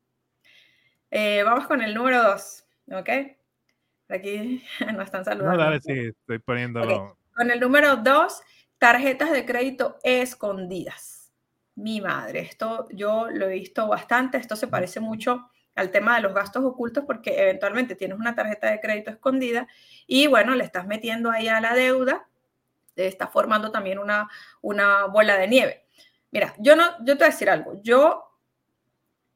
Eh, 1.10 1.42
vamos 1.42 1.66
con 1.66 1.82
el 1.82 1.96
número 1.96 2.22
dos, 2.22 2.68
¿ok? 2.92 3.10
Aquí 4.10 4.64
nos 4.94 5.06
están 5.06 5.26
saludando. 5.26 5.58
No, 5.58 5.64
dale, 5.64 5.82
sí, 5.82 5.92
estoy 5.92 6.38
poniéndolo. 6.38 7.18
Con 7.36 7.50
el 7.50 7.60
número 7.60 7.96
dos, 7.96 8.44
tarjetas 8.84 9.32
de 9.32 9.46
crédito 9.46 9.98
escondidas. 10.04 11.32
Mi 11.74 12.02
madre, 12.02 12.42
esto 12.42 12.90
yo 12.92 13.30
lo 13.30 13.48
he 13.48 13.54
visto 13.54 13.88
bastante, 13.88 14.38
esto 14.38 14.58
se 14.58 14.68
parece 14.68 15.00
mucho 15.00 15.50
al 15.74 15.90
tema 15.90 16.18
de 16.18 16.22
los 16.22 16.34
gastos 16.34 16.66
ocultos 16.66 17.06
porque 17.06 17.44
eventualmente 17.44 17.96
tienes 17.96 18.20
una 18.20 18.36
tarjeta 18.36 18.70
de 18.70 18.82
crédito 18.82 19.10
escondida 19.10 19.70
y 20.06 20.28
bueno, 20.28 20.54
le 20.54 20.66
estás 20.66 20.86
metiendo 20.86 21.32
ahí 21.32 21.48
a 21.48 21.62
la 21.62 21.74
deuda 21.74 22.28
está 22.98 23.30
formando 23.30 23.72
también 23.72 24.00
una, 24.00 24.30
una 24.62 25.06
bola 25.06 25.38
de 25.38 25.48
nieve. 25.48 25.86
Mira, 26.32 26.54
yo 26.60 26.76
no, 26.76 26.84
yo 27.06 27.18
te 27.18 27.24
voy 27.24 27.24
a 27.24 27.32
decir 27.32 27.50
algo. 27.50 27.80
Yo 27.84 28.33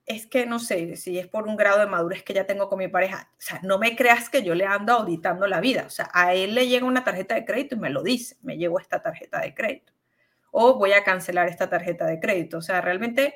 es 0.07 0.25
que 0.25 0.45
no 0.45 0.57
sé 0.57 0.95
si 0.95 1.19
es 1.19 1.27
por 1.27 1.47
un 1.47 1.57
grado 1.57 1.79
de 1.79 1.85
madurez 1.85 2.23
que 2.23 2.33
ya 2.33 2.45
tengo 2.45 2.69
con 2.69 2.79
mi 2.79 2.87
pareja. 2.87 3.29
O 3.33 3.41
sea, 3.41 3.59
no 3.61 3.77
me 3.77 3.95
creas 3.97 4.29
que 4.29 4.41
yo 4.41 4.55
le 4.55 4.65
ando 4.65 4.93
auditando 4.93 5.47
la 5.47 5.59
vida. 5.59 5.83
O 5.85 5.89
sea, 5.89 6.09
a 6.13 6.33
él 6.33 6.55
le 6.55 6.67
llega 6.69 6.85
una 6.85 7.03
tarjeta 7.03 7.35
de 7.35 7.43
crédito 7.43 7.75
y 7.75 7.79
me 7.79 7.89
lo 7.89 8.01
dice, 8.01 8.37
me 8.41 8.57
llegó 8.57 8.79
esta 8.79 9.01
tarjeta 9.01 9.41
de 9.41 9.53
crédito. 9.53 9.91
O 10.51 10.75
voy 10.75 10.93
a 10.93 11.03
cancelar 11.03 11.49
esta 11.49 11.69
tarjeta 11.69 12.05
de 12.05 12.21
crédito. 12.21 12.57
O 12.59 12.61
sea, 12.61 12.79
realmente 12.79 13.35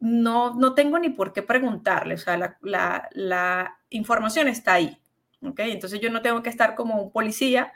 no, 0.00 0.54
no 0.54 0.74
tengo 0.74 0.98
ni 0.98 1.08
por 1.08 1.32
qué 1.32 1.42
preguntarle. 1.42 2.14
O 2.14 2.18
sea, 2.18 2.36
la, 2.36 3.08
la, 3.12 3.78
información 3.90 4.48
está 4.48 4.74
ahí. 4.74 5.00
¿ok? 5.40 5.60
Entonces 5.60 6.00
yo 6.00 6.10
no 6.10 6.20
tengo 6.20 6.42
que 6.42 6.50
estar 6.50 6.74
como 6.74 7.00
un 7.00 7.12
policía. 7.12 7.72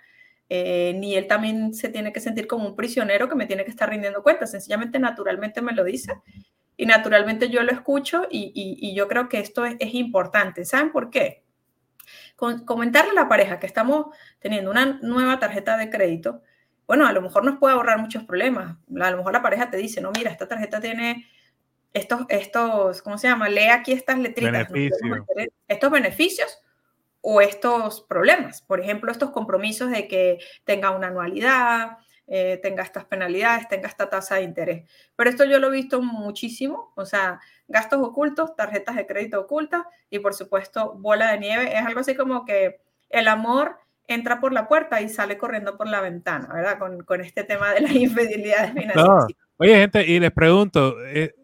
Eh, 0.49 0.95
ni 0.97 1.15
él 1.15 1.29
también 1.29 1.75
se 1.75 1.91
tiene 1.91 2.13
que 2.13 2.21
sentir 2.21 2.49
como 2.49 2.67
un 2.67 2.77
prisionero 2.77 3.29
que 3.29 3.37
me 3.37 3.47
tiene 3.47 3.65
que 3.65 3.71
estar 3.71 3.89
rindiendo 3.89 4.25
cuentas. 4.25 4.51
Sencillamente, 4.51 4.99
naturalmente 4.99 5.63
me 5.63 5.73
lo 5.73 5.85
dice 5.85 6.13
y 6.77 6.87
naturalmente 6.87 7.49
yo 7.49 7.63
lo 7.63 7.73
escucho 7.73 8.27
y, 8.31 8.95
yo 8.95 9.09
creo 9.09 9.29
que 9.29 9.41
esto 9.41 9.65
es, 9.65 9.95
importante. 9.95 10.65
¿Saben 10.65 10.93
por 10.93 11.11
qué? 11.11 11.45
comentarle 12.37 13.13
a 13.13 13.15
la 13.15 13.29
pareja 13.29 13.59
que 13.59 13.67
estamos 13.67 14.15
teniendo 14.41 14.71
una 14.71 14.99
nueva 15.01 15.39
tarjeta 15.39 15.79
de 15.79 15.89
crédito, 15.89 16.43
bueno, 16.87 17.07
a 17.07 17.13
lo 17.13 17.23
mejor 17.23 17.45
nos 17.45 17.59
puede 17.59 17.75
ahorrar 17.75 17.99
muchos 17.99 18.25
problemas. 18.25 18.77
A 19.01 19.11
lo 19.11 19.17
mejor 19.17 19.33
la 19.33 19.43
pareja 19.43 19.71
te 19.71 19.79
dice, 19.79 20.01
no, 20.01 20.13
mira, 20.13 20.31
esta 20.31 20.47
tarjeta 20.47 20.81
tiene 20.81 21.27
estos, 21.95 22.27
estos 22.29 23.03
¿cómo 23.03 23.19
se 23.19 23.29
llama? 23.29 23.49
Lee 23.49 23.69
aquí 23.69 23.93
estas 23.93 24.19
letritas. 24.19 24.69
estos 25.67 25.91
beneficios 25.91 26.63
o 27.23 27.41
estos 27.41 28.03
problemas. 28.03 28.63
Por 28.63 28.81
ejemplo, 28.81 29.11
estos 29.11 29.31
compromisos 29.31 29.91
de 29.91 30.07
que 30.07 30.39
tenga 30.65 30.91
una 30.91 31.09
anualidad, 31.09 31.99
eh, 32.29 32.59
tenga 32.63 32.83
estas 32.83 33.05
penalidades, 33.05 33.69
tenga 33.69 33.89
esta 33.89 34.11
tasa 34.11 34.37
de 34.37 34.43
interés. 34.43 34.91
Pero 35.15 35.31
esto 35.31 35.45
yo 35.45 35.59
lo 35.59 35.69
he 35.69 35.73
visto 35.73 36.03
muchísimo, 36.03 36.93
o 36.97 37.05
sea, 37.05 37.41
gastos 37.69 38.01
ocultos, 38.03 38.57
tarjetas 38.57 38.97
de 38.97 39.07
crédito 39.07 39.41
ocultas 39.41 39.85
y 40.11 40.19
por 40.19 40.35
supuesto 40.35 40.95
bola 40.99 41.33
de 41.33 41.39
nieve. 41.39 41.77
Es 41.77 41.85
algo 41.85 42.01
así 42.01 42.15
como 42.15 42.45
que 42.45 42.81
el 43.11 43.29
amor 43.29 43.77
entra 44.09 44.41
por 44.41 44.53
la 44.53 44.69
puerta 44.69 45.01
y 45.01 45.09
sale 45.09 45.39
corriendo 45.39 45.77
por 45.77 45.89
la 45.89 46.01
ventana, 46.01 46.49
¿verdad? 46.53 46.79
Con, 46.79 47.05
con 47.05 47.21
este 47.21 47.45
tema 47.45 47.73
de 47.73 47.81
las 47.83 47.93
infidelidades 47.95 48.73
financieras. 48.73 49.27
Oye, 49.59 49.77
gente, 49.77 50.07
y 50.07 50.21
les 50.21 50.33
pregunto, 50.33 50.97
eh, 51.07 51.35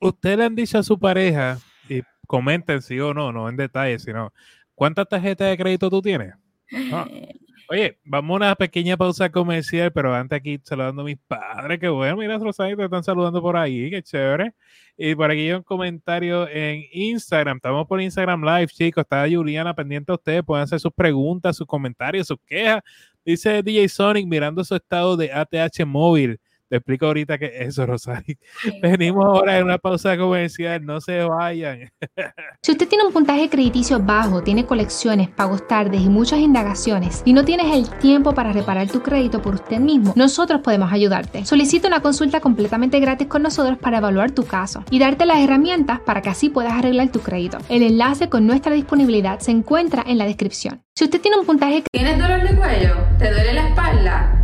¿usted 0.00 0.38
le 0.38 0.44
han 0.44 0.54
dicho 0.54 0.78
a 0.78 0.82
su 0.82 0.98
pareja, 0.98 1.58
y 1.88 2.02
comenten 2.26 2.80
si 2.80 3.00
o 3.00 3.12
no, 3.12 3.32
no 3.32 3.48
en 3.48 3.56
detalle, 3.56 3.98
sino, 3.98 4.32
¿cuántas 4.74 5.08
tarjetas 5.08 5.50
de 5.50 5.56
crédito 5.56 5.90
tú 5.90 6.00
tienes? 6.00 6.34
Oye, 7.68 7.98
vamos 8.04 8.34
a 8.34 8.36
una 8.36 8.54
pequeña 8.54 8.96
pausa 8.96 9.30
comercial, 9.30 9.90
pero 9.92 10.14
antes 10.14 10.36
aquí 10.36 10.60
saludando 10.62 11.00
a 11.02 11.04
mis 11.06 11.16
padres, 11.26 11.78
que 11.78 11.88
bueno, 11.88 12.16
mira, 12.18 12.36
Rosario, 12.36 12.76
te 12.76 12.84
están 12.84 13.02
saludando 13.02 13.40
por 13.40 13.56
ahí, 13.56 13.90
qué 13.90 14.02
chévere. 14.02 14.52
Y 14.98 15.14
por 15.14 15.30
aquí 15.30 15.40
hay 15.40 15.52
un 15.52 15.62
comentario 15.62 16.46
en 16.48 16.84
Instagram, 16.92 17.56
estamos 17.56 17.86
por 17.86 18.02
Instagram 18.02 18.44
Live, 18.44 18.68
chicos, 18.68 19.02
está 19.02 19.26
Juliana 19.28 19.74
pendiente 19.74 20.12
a 20.12 20.16
ustedes, 20.16 20.42
pueden 20.44 20.64
hacer 20.64 20.78
sus 20.78 20.92
preguntas, 20.92 21.56
sus 21.56 21.66
comentarios, 21.66 22.26
sus 22.26 22.38
quejas. 22.46 22.82
Dice 23.24 23.62
DJ 23.62 23.88
Sonic 23.88 24.26
mirando 24.26 24.62
su 24.62 24.74
estado 24.74 25.16
de 25.16 25.32
ATH 25.32 25.86
móvil. 25.86 26.38
Te 26.68 26.76
explico 26.76 27.06
ahorita 27.06 27.38
qué 27.38 27.46
es 27.46 27.68
eso, 27.68 27.86
Rosario. 27.94 28.36
Venimos 28.82 29.24
ahora 29.24 29.58
en 29.58 29.64
una 29.64 29.78
pausa 29.78 30.16
comercial, 30.16 30.84
no 30.84 31.00
se 31.00 31.22
vayan. 31.22 31.90
Si 32.62 32.72
usted 32.72 32.88
tiene 32.88 33.04
un 33.04 33.12
puntaje 33.12 33.50
crediticio 33.50 34.00
bajo, 34.00 34.42
tiene 34.42 34.64
colecciones, 34.64 35.28
pagos 35.28 35.66
tardes 35.68 36.00
y 36.00 36.08
muchas 36.08 36.38
indagaciones 36.38 37.22
y 37.26 37.34
no 37.34 37.44
tienes 37.44 37.74
el 37.74 37.90
tiempo 37.98 38.32
para 38.32 38.52
reparar 38.52 38.88
tu 38.88 39.02
crédito 39.02 39.42
por 39.42 39.54
usted 39.54 39.78
mismo, 39.78 40.14
nosotros 40.16 40.62
podemos 40.62 40.90
ayudarte. 40.90 41.44
Solicita 41.44 41.88
una 41.88 42.00
consulta 42.00 42.40
completamente 42.40 43.00
gratis 43.00 43.26
con 43.26 43.42
nosotros 43.42 43.76
para 43.76 43.98
evaluar 43.98 44.30
tu 44.30 44.46
caso 44.46 44.82
y 44.90 44.98
darte 44.98 45.26
las 45.26 45.40
herramientas 45.40 46.00
para 46.00 46.22
que 46.22 46.30
así 46.30 46.48
puedas 46.48 46.72
arreglar 46.72 47.12
tu 47.12 47.20
crédito. 47.20 47.58
El 47.68 47.82
enlace 47.82 48.30
con 48.30 48.46
nuestra 48.46 48.72
disponibilidad 48.72 49.40
se 49.40 49.50
encuentra 49.50 50.02
en 50.06 50.16
la 50.16 50.24
descripción. 50.24 50.82
Si 50.96 51.04
usted 51.04 51.20
tiene 51.20 51.38
un 51.38 51.44
puntaje... 51.44 51.82
¿Tienes 51.92 52.18
dolor 52.18 52.42
de 52.42 52.56
cuello? 52.56 52.94
¿Te 53.18 53.30
duele 53.30 53.52
la 53.52 53.68
espalda? 53.68 54.43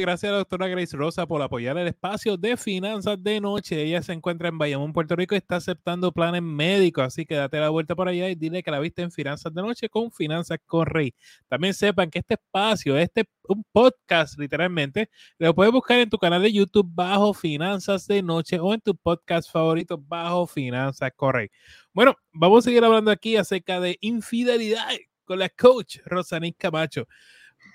Gracias 0.00 0.28
a 0.28 0.32
la 0.32 0.38
doctora 0.38 0.68
Grace 0.68 0.96
Rosa 0.96 1.26
por 1.26 1.42
apoyar 1.42 1.76
el 1.76 1.88
espacio 1.88 2.36
de 2.36 2.56
finanzas 2.56 3.20
de 3.22 3.40
noche. 3.40 3.82
Ella 3.82 4.00
se 4.02 4.12
encuentra 4.12 4.48
en 4.48 4.56
Bayamón, 4.56 4.92
Puerto 4.92 5.16
Rico 5.16 5.34
y 5.34 5.38
está 5.38 5.56
aceptando 5.56 6.12
planes 6.12 6.42
médicos. 6.42 7.04
Así 7.04 7.26
que 7.26 7.34
date 7.34 7.58
la 7.58 7.70
vuelta 7.70 7.96
por 7.96 8.08
allá 8.08 8.28
y 8.28 8.36
dile 8.36 8.62
que 8.62 8.70
la 8.70 8.78
viste 8.78 9.02
en 9.02 9.10
Finanzas 9.10 9.52
de 9.52 9.60
Noche 9.60 9.88
con 9.88 10.12
Finanzas 10.12 10.58
con 10.64 10.86
Rey. 10.86 11.14
También 11.48 11.74
sepan 11.74 12.10
que 12.10 12.20
este 12.20 12.34
espacio, 12.34 12.96
este 12.96 13.24
un 13.48 13.64
podcast 13.72 14.38
literalmente, 14.38 15.10
lo 15.38 15.54
puedes 15.54 15.72
buscar 15.72 15.98
en 15.98 16.10
tu 16.10 16.18
canal 16.18 16.42
de 16.42 16.52
YouTube 16.52 16.88
bajo 16.94 17.34
Finanzas 17.34 18.06
de 18.06 18.22
Noche 18.22 18.60
o 18.60 18.72
en 18.74 18.80
tu 18.80 18.94
podcast 18.94 19.50
favorito 19.50 19.98
bajo 19.98 20.46
Finanzas 20.46 21.10
con 21.16 21.34
Rey. 21.34 21.48
Bueno, 21.92 22.14
vamos 22.32 22.64
a 22.64 22.68
seguir 22.68 22.84
hablando 22.84 23.10
aquí 23.10 23.36
acerca 23.36 23.80
de 23.80 23.98
infidelidad 24.00 24.90
con 25.24 25.38
la 25.38 25.48
coach 25.48 25.98
Rosanín 26.04 26.54
Camacho. 26.56 27.08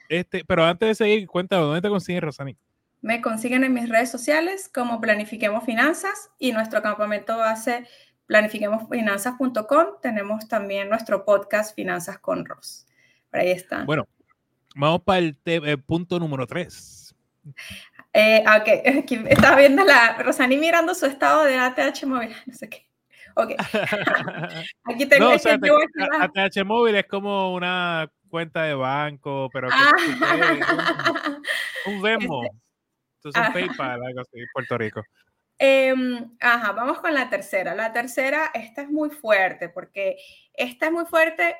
Este, 0.10 0.44
pero 0.46 0.64
antes 0.64 0.90
de 0.90 0.96
seguir, 0.96 1.28
cuéntame, 1.28 1.64
¿dónde 1.64 1.82
te 1.82 1.90
consigues, 1.90 2.22
Rosani? 2.22 2.58
Me 3.02 3.22
consiguen 3.22 3.64
en 3.64 3.74
mis 3.74 3.90
redes 3.90 4.10
sociales 4.10 4.70
como 4.74 5.02
Planifiquemos 5.02 5.66
Finanzas 5.66 6.32
y 6.40 6.54
nuestro 6.54 6.82
campamento 6.82 7.38
base 7.38 7.86
planifiquemosfinanzas.com. 8.28 9.86
Tenemos 10.02 10.48
también 10.48 10.90
nuestro 10.90 11.26
podcast 11.26 11.76
Finanzas 11.76 12.18
con 12.20 12.46
Ros. 12.46 12.88
Por 13.30 13.42
ahí 13.42 13.52
está. 13.52 13.84
Bueno, 13.84 14.08
vamos 14.76 15.02
para 15.04 15.20
el, 15.20 15.38
eh, 15.46 15.78
punto 15.78 16.20
número 16.20 16.48
3. 16.48 17.16
Eh, 18.14 18.44
ok, 18.48 19.00
aquí 19.04 19.20
estaba 19.28 19.58
viendo 19.58 19.84
la 19.84 20.18
Rosani 20.20 20.58
mirando 20.58 20.96
su 20.96 21.06
estado 21.06 21.44
de 21.44 21.58
ATH 21.58 22.06
móvil, 22.06 22.34
no 22.46 22.54
sé 22.54 22.70
qué. 22.70 22.88
Ok. 23.36 23.54
Aquí 24.84 25.08
tengo 25.08 25.32
no, 25.32 25.38
ATH 26.22 26.64
móvil 26.64 26.96
es 26.96 27.08
como 27.08 27.52
una 27.54 28.08
cuenta 28.34 28.63
de 28.63 28.74
banco, 28.74 29.48
pero 29.54 29.70
que 29.70 29.75
ah. 29.78 29.92
un, 31.86 31.94
un 31.94 32.02
Venmo. 32.02 32.44
Este, 32.44 32.58
Entonces 33.18 33.48
un 33.48 33.54
PayPal, 33.54 34.04
algo 34.04 34.22
así, 34.22 34.40
Puerto 34.52 34.75
Rico. 34.75 35.04
Em, 35.60 36.36
ajá, 36.40 36.72
vamos 36.72 37.00
con 37.00 37.13
la 37.13 37.30
tercera. 37.30 37.75
La 37.75 37.94
tercera, 37.94 38.50
esta 38.56 38.82
es 38.82 38.90
muy 38.90 39.12
fuerte, 39.12 39.70
porque 39.70 40.18
esta 40.52 40.88
es 40.88 40.92
muy 40.92 41.06
fuerte 41.06 41.56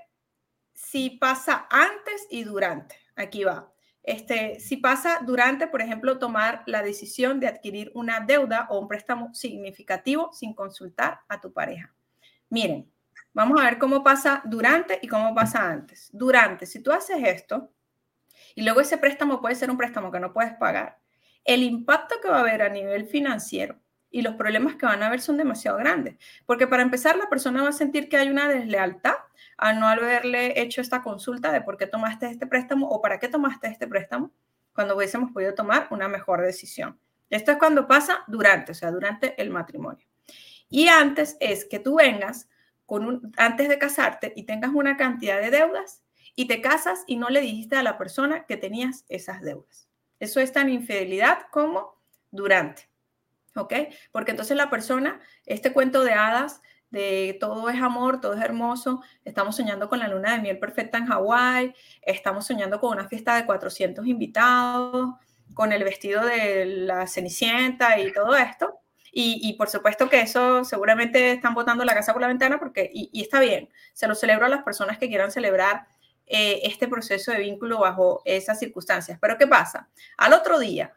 si 0.74 1.12
pasa 1.12 1.68
antes 1.70 2.26
y 2.32 2.44
durante. 2.44 2.96
Aquí 3.16 3.44
va. 3.44 3.72
Este, 4.02 4.60
si 4.60 4.78
pasa 4.78 5.20
durante, 5.24 5.68
por 5.68 5.84
ejemplo, 5.84 6.18
tomar 6.18 6.64
la 6.66 6.82
decisión 6.82 7.40
de 7.40 7.50
adquirir 7.50 7.92
una 7.94 8.20
deuda 8.22 8.66
o 8.72 8.80
un 8.80 8.88
préstamo 8.88 9.32
significativo 9.36 10.34
sin 10.34 10.56
consultar 10.56 11.20
a 11.30 11.40
tu 11.40 11.54
pareja. 11.54 11.94
Miren, 12.50 12.92
Vamos 13.34 13.60
a 13.60 13.66
ver 13.66 13.80
cómo 13.80 14.04
pasa 14.04 14.42
durante 14.46 15.00
y 15.02 15.08
cómo 15.08 15.34
pasa 15.34 15.68
antes. 15.70 16.10
Durante, 16.14 16.66
si 16.66 16.82
tú 16.82 16.92
haces 16.92 17.18
esto 17.24 17.72
y 18.56 18.64
luego 18.64 18.82
ese 18.82 18.98
préstamo 18.98 19.42
puede 19.42 19.56
ser 19.56 19.72
un 19.72 19.78
préstamo 19.78 20.12
que 20.12 20.20
no 20.20 20.34
puedes 20.34 20.54
pagar, 20.54 21.00
el 21.44 21.64
impacto 21.64 22.16
que 22.22 22.30
va 22.30 22.38
a 22.38 22.42
haber 22.42 22.62
a 22.62 22.70
nivel 22.70 23.06
financiero 23.08 23.80
y 24.12 24.22
los 24.22 24.36
problemas 24.36 24.76
que 24.76 24.86
van 24.86 25.02
a 25.02 25.08
haber 25.08 25.20
son 25.20 25.38
demasiado 25.38 25.78
grandes. 25.78 26.16
Porque 26.46 26.68
para 26.68 26.84
empezar, 26.84 27.18
la 27.18 27.28
persona 27.30 27.64
va 27.64 27.70
a 27.70 27.74
sentir 27.74 28.08
que 28.08 28.18
hay 28.18 28.30
una 28.30 28.48
deslealtad 28.48 29.16
a 29.58 29.74
no 29.74 29.88
haberle 29.88 30.62
hecho 30.62 30.82
esta 30.82 31.02
consulta 31.02 31.52
de 31.52 31.62
por 31.62 31.78
qué 31.78 31.88
tomaste 31.88 32.28
este 32.28 32.46
préstamo 32.46 32.88
o 32.88 33.02
para 33.02 33.20
qué 33.20 33.28
tomaste 33.28 33.68
este 33.68 33.88
préstamo 33.88 34.32
cuando 34.74 34.96
hubiésemos 34.96 35.32
podido 35.32 35.56
tomar 35.56 35.88
una 35.90 36.08
mejor 36.08 36.42
decisión. 36.42 37.00
Esto 37.30 37.52
es 37.52 37.58
cuando 37.58 37.88
pasa 37.88 38.24
durante, 38.28 38.74
o 38.74 38.76
sea, 38.76 38.92
durante 38.92 39.42
el 39.42 39.50
matrimonio. 39.50 40.06
Y 40.70 40.88
antes 40.88 41.36
es 41.40 41.66
que 41.66 41.80
tú 41.80 41.96
vengas 41.96 42.48
antes 43.38 43.70
de 43.70 43.78
casarte 43.78 44.34
y 44.36 44.44
tengas 44.44 44.72
una 44.74 44.98
cantidad 44.98 45.40
de 45.40 45.52
deudas 45.52 46.04
y 46.36 46.48
te 46.48 46.62
casas 46.62 47.04
y 47.08 47.16
no 47.16 47.30
le 47.30 47.42
dijiste 47.42 47.76
a 47.76 47.84
la 47.84 47.98
persona 47.98 48.46
que 48.46 48.58
tenías 48.58 49.06
esas 49.10 49.42
deudas. 49.42 49.88
Eso 50.20 50.40
es 50.40 50.52
tan 50.52 50.70
infidelidad 50.70 51.48
como 51.52 52.02
durante. 52.32 52.90
¿Ok? 53.56 53.74
Porque 54.12 54.32
entonces 54.32 54.58
la 54.58 54.70
persona, 54.70 55.20
este 55.46 55.74
cuento 55.74 56.04
de 56.04 56.14
hadas, 56.14 56.62
de 56.90 57.38
todo 57.40 57.70
es 57.70 57.82
amor, 57.82 58.22
todo 58.22 58.34
es 58.34 58.42
hermoso, 58.42 59.02
estamos 59.26 59.56
soñando 59.56 59.90
con 59.90 60.00
la 60.00 60.08
luna 60.08 60.34
de 60.34 60.42
miel 60.42 60.60
perfecta 60.60 61.00
en 61.00 61.08
Hawái, 61.08 61.74
estamos 62.02 62.46
soñando 62.46 62.80
con 62.80 62.92
una 62.92 63.08
fiesta 63.08 63.36
de 63.36 63.46
400 63.46 64.06
invitados, 64.06 65.16
con 65.54 65.72
el 65.72 65.84
vestido 65.84 66.24
de 66.24 66.66
la 66.66 67.08
cenicienta 67.08 68.00
y 68.00 68.12
todo 68.14 68.36
esto. 68.36 68.83
Y, 69.16 69.54
por 69.54 69.70
supuesto 69.70 70.10
que 70.10 70.22
eso 70.22 70.64
seguramente 70.64 71.34
están 71.34 71.54
botando 71.54 71.86
la 71.86 71.94
casa 71.94 72.14
por 72.14 72.22
la 72.24 72.28
ventana 72.28 72.58
porque, 72.58 72.90
y, 72.92 73.22
está 73.22 73.40
bien, 73.40 73.70
se 73.94 74.08
lo 74.08 74.16
celebro 74.16 74.48
a 74.48 74.50
las 74.50 74.64
personas 74.64 74.98
que 74.98 75.08
quieran 75.08 75.30
celebrar 75.30 75.86
eh, 76.26 76.62
este 76.64 76.88
proceso 76.88 77.32
de 77.32 77.38
vínculo 77.38 77.80
bajo 77.80 78.24
esas 78.26 78.58
circunstancias. 78.58 79.20
Pero 79.22 79.38
¿qué 79.38 79.46
pasa? 79.46 79.90
Al 80.18 80.34
otro 80.34 80.58
día, 80.58 80.96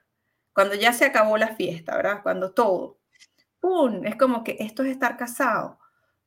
cuando 0.54 0.74
ya 0.74 0.94
se 0.94 1.04
acabó 1.04 1.36
la 1.36 1.56
fiesta, 1.56 1.94
¿verdad? 1.94 2.22
Cuando 2.22 2.52
todo, 2.52 3.00
¡pum! 3.60 4.06
Es 4.06 4.16
como 4.16 4.42
que 4.42 4.56
esto 4.60 4.82
es 4.82 4.92
estar 4.92 5.18
casado. 5.18 5.78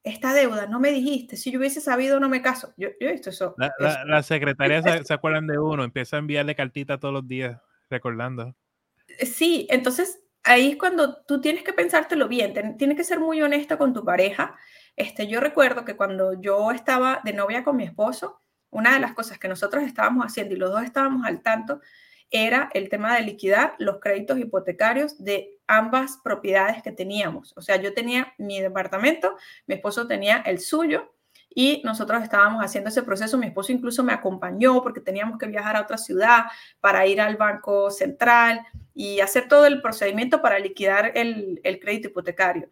Esta 0.04 0.32
deuda, 0.32 0.68
no 0.68 0.80
me 0.80 0.92
dijiste. 0.92 1.38
Si 1.38 1.50
yo 1.50 1.58
hubiese 1.58 1.82
sabido, 1.82 2.20
no 2.20 2.30
me 2.30 2.44
caso. 2.44 2.72
Yo, 2.78 2.90
yo 3.02 3.10
he 3.10 3.14
visto 3.14 3.32
eso. 3.32 3.56
La, 3.58 3.74
la, 3.80 4.06
la 4.06 4.22
secretaria 4.22 4.84
se, 4.84 5.04
se, 5.06 5.14
acuerdan 5.14 5.48
de 5.48 5.58
uno, 5.58 5.84
empieza 5.84 6.18
a 6.18 6.20
enviarle 6.20 6.54
cartitas 6.54 7.00
todos 7.00 7.16
los 7.16 7.28
días, 7.28 7.60
recordando. 7.90 8.56
Sí, 9.26 9.66
entonces 9.72 10.20
ahí 10.44 10.72
es 10.72 10.78
cuando 10.78 11.18
tú 11.24 11.42
tienes 11.42 11.64
que 11.64 11.74
pensártelo 11.74 12.28
bien, 12.28 12.78
tienes 12.78 12.98
que 12.98 13.04
ser 13.04 13.20
muy 13.20 13.42
honesta 13.42 13.78
con 13.78 13.94
tu 13.94 14.04
pareja. 14.04 14.56
Este, 14.96 15.28
yo 15.28 15.40
recuerdo 15.40 15.86
que 15.86 15.96
cuando 15.96 16.40
yo 16.42 16.72
estaba 16.72 17.22
de 17.24 17.34
novia 17.34 17.64
con 17.64 17.78
mi 17.78 17.84
esposo, 17.84 18.42
una 18.70 18.94
de 18.94 19.00
las 19.00 19.14
cosas 19.14 19.40
que 19.40 19.48
nosotros 19.48 19.84
estábamos 19.84 20.26
haciendo 20.26 20.56
y 20.56 20.58
los 20.58 20.72
dos 20.72 20.84
estábamos 20.84 21.26
al 21.26 21.42
tanto 21.42 21.82
era 22.32 22.70
el 22.74 22.90
tema 22.90 23.16
de 23.16 23.22
liquidar 23.22 23.76
los 23.80 24.00
créditos 24.00 24.38
hipotecarios 24.38 25.24
de 25.24 25.58
ambas 25.68 26.20
propiedades 26.24 26.84
que 26.84 26.92
teníamos. 26.92 27.54
O 27.58 27.62
sea, 27.62 27.78
yo 27.78 27.94
tenía 27.94 28.34
mi 28.38 28.62
departamento, 28.62 29.36
mi 29.66 29.76
esposo 29.76 30.08
tenía 30.08 30.38
el 30.46 30.60
suyo 30.60 31.16
y 31.50 31.82
nosotros 31.84 32.22
estábamos 32.24 32.64
haciendo 32.64 32.90
ese 32.90 33.04
proceso. 33.04 33.38
Mi 33.38 33.48
esposo 33.48 33.72
incluso 33.72 34.04
me 34.04 34.14
acompañó 34.14 34.82
porque 34.82 35.02
teníamos 35.02 35.38
que 35.38 35.48
viajar 35.48 35.76
a 35.76 35.82
otra 35.82 35.98
ciudad 35.98 36.46
para 36.80 37.06
ir 37.08 37.20
al 37.20 37.38
Banco 37.38 37.90
Central 37.90 38.62
y 38.94 39.20
hacer 39.20 39.48
todo 39.48 39.66
el 39.66 39.82
procedimiento 39.82 40.42
para 40.42 40.60
liquidar 40.60 41.12
el, 41.16 41.60
el 41.64 41.80
crédito 41.80 42.10
hipotecario. 42.10 42.70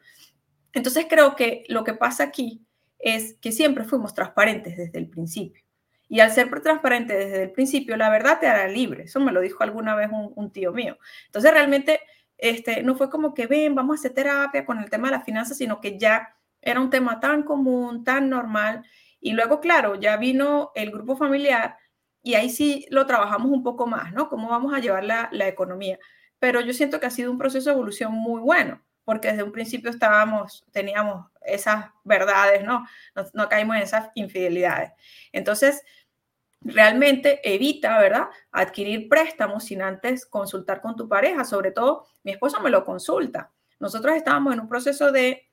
Entonces 0.73 1.07
creo 1.09 1.35
que 1.35 1.63
lo 1.69 1.83
que 1.83 1.93
pasa 1.93 2.23
aquí 2.23 2.65
es 2.99 3.35
que 3.35 3.51
siempre 3.51 3.83
fuimos 3.83 4.13
transparentes 4.13 4.77
desde 4.77 4.99
el 4.99 5.09
principio. 5.09 5.63
Y 6.09 6.19
al 6.21 6.31
ser 6.31 6.49
transparente 6.61 7.13
desde 7.13 7.43
el 7.43 7.51
principio, 7.51 7.97
la 7.97 8.09
verdad 8.09 8.39
te 8.39 8.47
hará 8.47 8.67
libre. 8.67 9.03
Eso 9.03 9.19
me 9.19 9.31
lo 9.31 9.41
dijo 9.41 9.63
alguna 9.63 9.95
vez 9.95 10.09
un, 10.11 10.51
tío 10.51 10.71
mío. 10.71 10.97
Entonces, 11.25 11.51
realmente, 11.51 11.99
este, 12.37 12.81
no 12.81 12.95
fue 12.95 13.09
como 13.09 13.33
que 13.33 13.45
ven, 13.45 13.75
vamos 13.75 13.97
a 13.97 13.99
hacer 13.99 14.13
terapia 14.13 14.65
con 14.65 14.79
el 14.79 14.89
tema 14.89 15.09
de 15.09 15.17
las 15.17 15.25
finanzas, 15.25 15.57
sino 15.57 15.81
que 15.81 15.99
ya 15.99 16.36
era 16.61 16.79
un 16.79 16.89
tema 16.89 17.19
tan 17.19 17.43
común, 17.43 18.03
tan 18.03 18.29
normal. 18.29 18.83
Y 19.19 19.33
luego, 19.33 19.59
claro, 19.59 19.95
ya 19.95 20.17
vino 20.17 20.71
el 20.75 20.91
grupo 20.91 21.15
familiar 21.15 21.77
y 22.21 22.35
ahí 22.35 22.49
sí 22.49 22.85
lo 22.89 23.05
trabajamos 23.05 23.51
un 23.51 23.63
poco 23.63 23.87
más, 23.87 24.13
¿no? 24.13 24.29
Cómo 24.29 24.49
vamos 24.49 24.73
a 24.73 24.79
llevar 24.79 25.03
la, 25.03 25.29
la 25.31 25.47
economía. 25.47 25.97
Pero 26.39 26.61
yo 26.61 26.73
siento 26.73 26.99
que 26.99 27.05
ha 27.07 27.11
sido 27.11 27.31
un 27.31 27.37
proceso 27.37 27.69
de 27.69 27.75
evolución 27.75 28.11
muy 28.11 28.41
bueno, 28.41 28.83
porque 29.05 29.29
desde 29.29 29.43
un 29.43 29.51
principio 29.51 29.89
estábamos, 29.89 30.65
teníamos 30.71 31.25
esas 31.41 31.85
verdades, 32.03 32.63
¿no? 32.63 32.85
No, 33.15 33.23
no 33.33 33.49
caímos 33.49 33.77
en 33.77 33.83
esas 33.83 34.09
infidelidades. 34.15 34.91
Entonces, 35.31 35.83
realmente 36.61 37.39
evita, 37.43 37.99
¿verdad? 37.99 38.27
Adquirir 38.51 39.07
préstamos 39.07 39.65
sin 39.65 39.81
antes 39.81 40.25
consultar 40.25 40.81
con 40.81 40.95
tu 40.95 41.07
pareja. 41.07 41.43
Sobre 41.45 41.71
todo, 41.71 42.07
mi 42.23 42.31
esposo 42.31 42.59
me 42.61 42.69
lo 42.69 42.83
consulta. 42.83 43.51
Nosotros 43.79 44.15
estábamos 44.15 44.53
en 44.53 44.59
un 44.59 44.67
proceso 44.67 45.11
de, 45.11 45.46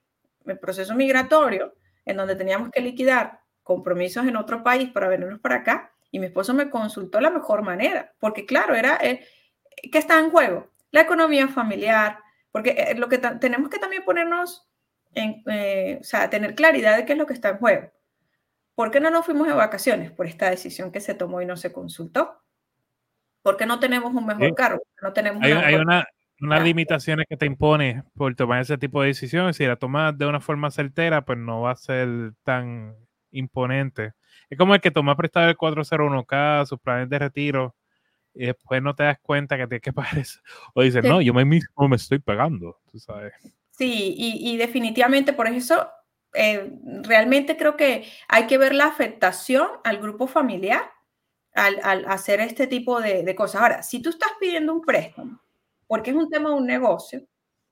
proceso 0.60 0.94
migratorio, 0.94 1.74
en 2.04 2.16
donde 2.16 2.36
teníamos 2.36 2.70
que 2.70 2.80
liquidar 2.80 3.40
compromisos 3.62 4.26
en 4.26 4.36
otro 4.36 4.62
país 4.62 4.90
para 4.90 5.08
venirnos 5.08 5.40
para 5.40 5.56
acá, 5.56 5.92
y 6.10 6.20
mi 6.20 6.26
esposo 6.26 6.54
me 6.54 6.70
consultó 6.70 7.20
la 7.20 7.30
mejor 7.30 7.62
manera, 7.62 8.14
porque 8.20 8.46
claro, 8.46 8.74
era, 8.74 8.98
eh, 9.02 9.26
¿qué 9.90 9.98
está 9.98 10.18
en 10.18 10.30
juego? 10.30 10.70
La 10.90 11.00
economía 11.00 11.48
familiar, 11.48 12.18
porque 12.52 12.70
eh, 12.70 12.94
lo 12.94 13.08
que 13.08 13.18
tenemos 13.18 13.68
que 13.68 13.78
también 13.78 14.04
ponernos 14.04 14.68
en, 15.14 15.42
eh, 15.46 15.98
o 16.00 16.04
sea, 16.04 16.30
tener 16.30 16.54
claridad 16.54 16.96
de 16.96 17.04
qué 17.04 17.14
es 17.14 17.18
lo 17.18 17.26
que 17.26 17.32
está 17.32 17.48
en 17.48 17.58
juego. 17.58 17.90
¿Por 18.74 18.90
qué 18.90 19.00
no 19.00 19.10
nos 19.10 19.24
fuimos 19.24 19.46
de 19.46 19.54
vacaciones? 19.54 20.10
Por 20.10 20.26
esta 20.26 20.50
decisión 20.50 20.92
que 20.92 21.00
se 21.00 21.14
tomó 21.14 21.40
y 21.40 21.46
no 21.46 21.56
se 21.56 21.72
consultó. 21.72 22.42
¿Por 23.42 23.56
qué 23.56 23.66
no 23.66 23.78
tenemos 23.78 24.12
un 24.14 24.26
mejor 24.26 24.54
cargo? 24.54 24.82
No 25.02 25.12
tenemos 25.12 25.42
hay, 25.42 25.52
una 25.52 25.66
hay 25.66 25.74
una, 25.74 26.08
unas 26.40 26.62
limitaciones 26.62 27.26
que 27.28 27.36
te 27.36 27.46
impone 27.46 28.02
por 28.14 28.34
tomar 28.34 28.60
ese 28.60 28.78
tipo 28.78 29.00
de 29.00 29.08
decisiones. 29.08 29.56
Si 29.56 29.66
la 29.66 29.76
tomas 29.76 30.16
de 30.16 30.26
una 30.26 30.40
forma 30.40 30.70
certera, 30.70 31.24
pues 31.24 31.38
no 31.38 31.62
va 31.62 31.72
a 31.72 31.76
ser 31.76 32.32
tan 32.42 32.96
imponente. 33.30 34.12
Es 34.50 34.58
como 34.58 34.74
el 34.74 34.80
que 34.80 34.90
toma 34.90 35.16
prestado 35.16 35.48
el 35.48 35.56
401k, 35.56 36.66
sus 36.66 36.80
planes 36.80 37.08
de 37.08 37.18
retiro, 37.18 37.74
y 38.34 38.46
después 38.46 38.82
no 38.82 38.94
te 38.94 39.04
das 39.04 39.18
cuenta 39.22 39.56
que 39.56 39.66
tienes 39.66 39.82
que 39.82 39.92
pagar 39.92 40.18
eso. 40.18 40.40
O 40.74 40.82
dices, 40.82 41.04
no, 41.04 41.20
yo 41.20 41.32
me 41.34 41.44
mismo 41.44 41.88
me 41.88 41.96
estoy 41.96 42.18
pagando, 42.18 42.78
tú 42.90 42.98
sabes. 42.98 43.32
Sí, 43.70 44.14
y, 44.16 44.52
y 44.52 44.56
definitivamente 44.56 45.32
por 45.32 45.48
eso 45.48 45.88
eh, 46.34 46.72
realmente 47.02 47.56
creo 47.56 47.76
que 47.76 48.04
hay 48.28 48.46
que 48.46 48.58
ver 48.58 48.74
la 48.74 48.86
afectación 48.86 49.68
al 49.84 49.98
grupo 49.98 50.26
familiar 50.26 50.82
al, 51.54 51.80
al 51.82 52.04
hacer 52.06 52.40
este 52.40 52.66
tipo 52.66 53.00
de, 53.00 53.22
de, 53.22 53.34
cosas. 53.34 53.62
Ahora, 53.62 53.82
si 53.82 54.02
tú 54.02 54.10
estás 54.10 54.30
pidiendo 54.40 54.72
un 54.74 54.80
préstamo, 54.80 55.40
porque 55.86 56.10
es 56.10 56.16
un 56.16 56.30
tema 56.30 56.50
de 56.50 56.56
un 56.56 56.66
negocio, 56.66 57.22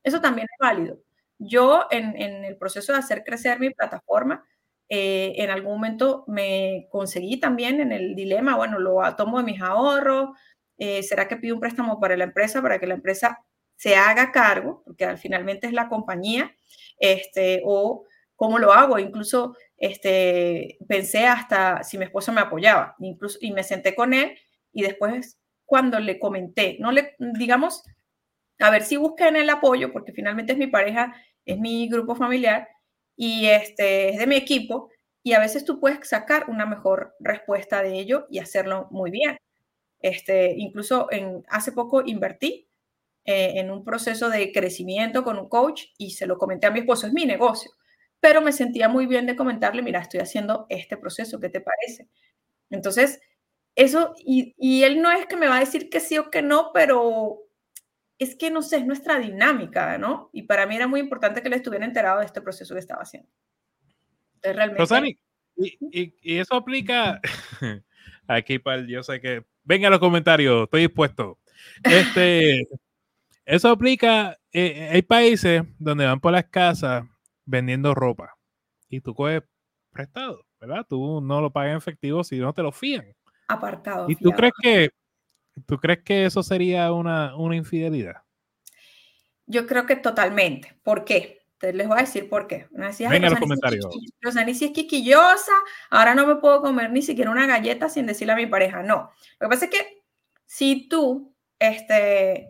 eso 0.02 0.20
también 0.20 0.48
es 0.50 0.58
válido. 0.58 0.98
Yo 1.38 1.86
en, 1.90 2.16
en 2.20 2.44
el 2.44 2.56
proceso 2.56 2.92
de 2.92 2.98
hacer 2.98 3.24
crecer 3.24 3.58
mi 3.60 3.70
plataforma, 3.70 4.44
eh, 4.88 5.34
en 5.36 5.50
algún 5.50 5.74
momento 5.74 6.24
me 6.28 6.86
conseguí 6.90 7.40
también 7.40 7.80
en 7.80 7.92
el 7.92 8.14
dilema, 8.14 8.56
bueno, 8.56 8.78
lo 8.78 9.00
tomo 9.16 9.38
de 9.38 9.44
mis 9.44 9.60
ahorros, 9.60 10.30
eh, 10.78 11.02
¿será 11.02 11.28
que 11.28 11.36
pido 11.36 11.54
un 11.54 11.60
préstamo 11.60 12.00
para 12.00 12.16
la 12.16 12.24
empresa 12.24 12.62
para 12.62 12.78
que 12.78 12.86
la 12.86 12.94
empresa 12.94 13.38
se 13.76 13.96
haga 13.96 14.32
cargo, 14.32 14.82
porque 14.84 15.04
al 15.04 15.18
finalmente 15.18 15.66
es 15.66 15.72
la 15.72 15.88
compañía, 15.88 16.54
este, 16.98 17.62
o 17.64 18.04
¿Cómo 18.42 18.58
lo 18.58 18.72
hago? 18.72 18.98
Incluso 18.98 19.56
este, 19.76 20.76
pensé 20.88 21.26
hasta 21.26 21.84
si 21.84 21.96
mi 21.96 22.06
esposo 22.06 22.32
me 22.32 22.40
apoyaba, 22.40 22.96
incluso, 22.98 23.38
y 23.40 23.52
me 23.52 23.62
senté 23.62 23.94
con 23.94 24.14
él 24.14 24.36
y 24.72 24.82
después 24.82 25.38
cuando 25.64 26.00
le 26.00 26.18
comenté, 26.18 26.76
no 26.80 26.90
le, 26.90 27.14
digamos, 27.38 27.84
a 28.58 28.70
ver 28.70 28.82
si 28.82 28.96
busquen 28.96 29.36
el 29.36 29.50
apoyo, 29.50 29.92
porque 29.92 30.12
finalmente 30.12 30.52
es 30.52 30.58
mi 30.58 30.66
pareja, 30.66 31.14
es 31.44 31.58
mi 31.58 31.88
grupo 31.88 32.14
familiar 32.14 32.68
y 33.16 33.46
este, 33.46 34.10
es 34.10 34.18
de 34.18 34.26
mi 34.26 34.36
equipo, 34.36 34.90
y 35.22 35.34
a 35.34 35.40
veces 35.40 35.64
tú 35.64 35.80
puedes 35.80 36.08
sacar 36.08 36.48
una 36.48 36.66
mejor 36.66 37.14
respuesta 37.20 37.82
de 37.82 37.98
ello 37.98 38.26
y 38.30 38.38
hacerlo 38.38 38.88
muy 38.90 39.10
bien. 39.10 39.36
Este, 40.00 40.54
incluso 40.56 41.08
hace 41.48 41.72
poco 41.72 42.02
invertí 42.04 42.68
eh, 43.24 43.52
en 43.56 43.70
un 43.70 43.84
proceso 43.84 44.30
de 44.30 44.52
crecimiento 44.52 45.22
con 45.22 45.38
un 45.38 45.48
coach 45.48 45.84
y 45.96 46.10
se 46.12 46.26
lo 46.26 46.38
comenté 46.38 46.66
a 46.66 46.72
mi 46.72 46.80
esposo, 46.80 47.06
es 47.06 47.12
mi 47.12 47.24
negocio 47.24 47.70
pero 48.22 48.40
me 48.40 48.52
sentía 48.52 48.88
muy 48.88 49.06
bien 49.06 49.26
de 49.26 49.34
comentarle, 49.34 49.82
mira, 49.82 49.98
estoy 49.98 50.20
haciendo 50.20 50.66
este 50.68 50.96
proceso, 50.96 51.40
¿qué 51.40 51.48
te 51.48 51.60
parece? 51.60 52.06
Entonces, 52.70 53.20
eso, 53.74 54.14
y, 54.16 54.84
él 54.84 55.02
no 55.02 55.10
es 55.10 55.26
que 55.26 55.36
me 55.36 55.48
va 55.48 55.56
a 55.56 55.60
decir 55.60 55.90
que 55.90 55.98
sí 55.98 56.18
o 56.18 56.30
que 56.30 56.40
no, 56.40 56.70
pero 56.72 57.40
es 58.22 58.36
que 58.36 58.50
no 58.50 58.62
sé, 58.62 58.78
es 58.78 58.86
nuestra 58.86 59.18
dinámica, 59.18 59.98
¿no? 59.98 60.30
Y 60.32 60.42
para 60.42 60.66
mí 60.66 60.76
era 60.76 60.86
muy 60.86 61.00
importante 61.00 61.42
que 61.42 61.48
él 61.48 61.54
estuviera 61.54 61.84
enterado 61.84 62.20
de 62.20 62.26
este 62.26 62.40
proceso 62.40 62.74
que 62.74 62.80
estaba 62.80 63.02
haciendo. 63.02 63.28
Entonces, 64.34 64.56
realmente... 64.56 64.80
Rosani, 64.80 65.18
y, 65.56 65.78
y, 65.90 66.14
y, 66.22 66.38
eso 66.38 66.54
aplica 66.54 67.20
aquí 68.26 68.58
para 68.58 68.86
yo 68.86 69.02
sé 69.02 69.20
que 69.20 69.44
venga 69.64 69.88
a 69.88 69.90
los 69.90 70.00
comentarios, 70.00 70.64
estoy 70.64 70.82
dispuesto. 70.82 71.38
Este, 71.84 72.66
eso 73.44 73.68
aplica, 73.68 74.38
eh, 74.52 74.90
hay 74.92 75.02
países 75.02 75.62
donde 75.78 76.06
van 76.06 76.20
por 76.20 76.32
las 76.32 76.44
casas 76.44 77.04
vendiendo 77.44 77.94
ropa 77.94 78.36
y 78.88 79.00
tú 79.00 79.14
coges 79.14 79.42
prestado, 79.90 80.46
¿verdad? 80.60 80.86
Tú 80.88 81.20
no 81.20 81.40
lo 81.40 81.52
pagas 81.52 81.72
en 81.72 81.76
efectivo 81.78 82.24
si 82.24 82.38
no 82.38 82.52
te 82.52 82.62
lo 82.62 82.72
fían. 82.72 83.06
Apartado. 83.48 84.08
¿Y 84.08 84.16
tú 84.16 84.30
crees 84.30 84.52
que 84.62 84.90
tú 85.66 85.78
crees 85.78 86.02
que 86.02 86.26
eso 86.26 86.42
sería 86.42 86.92
una, 86.92 87.36
una 87.36 87.56
infidelidad? 87.56 88.22
Yo 89.46 89.66
creo 89.66 89.86
que 89.86 89.96
totalmente. 89.96 90.76
¿Por 90.82 91.04
qué? 91.04 91.40
Te 91.58 91.72
les 91.72 91.86
voy 91.86 91.98
a 91.98 92.02
decir 92.02 92.28
por 92.28 92.46
qué. 92.46 92.66
Decía, 92.70 93.08
Venga 93.08 93.30
los 93.30 93.38
comentarios. 93.38 93.86
si 94.54 94.64
es 94.64 94.70
quisquillosa, 94.72 95.52
ahora 95.90 96.14
no 96.14 96.26
me 96.26 96.36
puedo 96.36 96.60
comer 96.60 96.90
ni 96.90 97.02
siquiera 97.02 97.30
una 97.30 97.46
galleta 97.46 97.88
sin 97.88 98.06
decirle 98.06 98.32
a 98.32 98.36
mi 98.36 98.46
pareja. 98.46 98.82
No. 98.82 99.10
Lo 99.38 99.48
que 99.48 99.54
pasa 99.54 99.64
es 99.66 99.70
que 99.70 100.02
si 100.44 100.88
tú 100.88 101.34
este, 101.58 102.48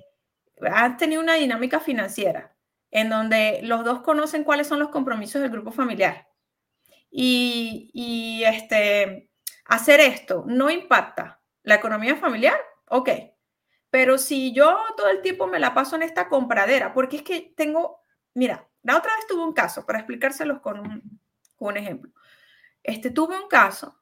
has 0.62 0.96
tenido 0.96 1.20
una 1.20 1.34
dinámica 1.34 1.80
financiera 1.80 2.56
en 2.90 3.08
donde 3.10 3.60
los 3.62 3.84
dos 3.84 4.02
conocen 4.02 4.44
cuáles 4.44 4.66
son 4.66 4.78
los 4.78 4.90
compromisos 4.90 5.42
del 5.42 5.50
grupo 5.50 5.72
familiar. 5.72 6.28
Y, 7.10 7.90
y 7.92 8.44
este, 8.44 9.28
hacer 9.66 10.00
esto 10.00 10.44
no 10.46 10.70
impacta 10.70 11.40
la 11.62 11.74
economía 11.74 12.16
familiar, 12.16 12.58
ok. 12.92 13.08
Pero 13.90 14.18
si 14.18 14.52
yo 14.52 14.78
todo 14.96 15.08
el 15.08 15.22
tiempo 15.22 15.46
me 15.46 15.58
la 15.58 15.74
paso 15.74 15.96
en 15.96 16.02
esta 16.02 16.28
compradera, 16.28 16.94
porque 16.94 17.16
es 17.16 17.22
que 17.22 17.52
tengo, 17.56 18.00
mira, 18.34 18.68
la 18.82 18.96
otra 18.96 19.14
vez 19.16 19.26
tuve 19.26 19.42
un 19.42 19.52
caso, 19.52 19.84
para 19.86 19.98
explicárselos 19.98 20.60
con 20.60 20.80
un, 21.58 21.76
ejemplo. 21.76 22.12
Este, 22.82 23.10
tuve 23.10 23.40
un 23.40 23.48
caso 23.48 24.00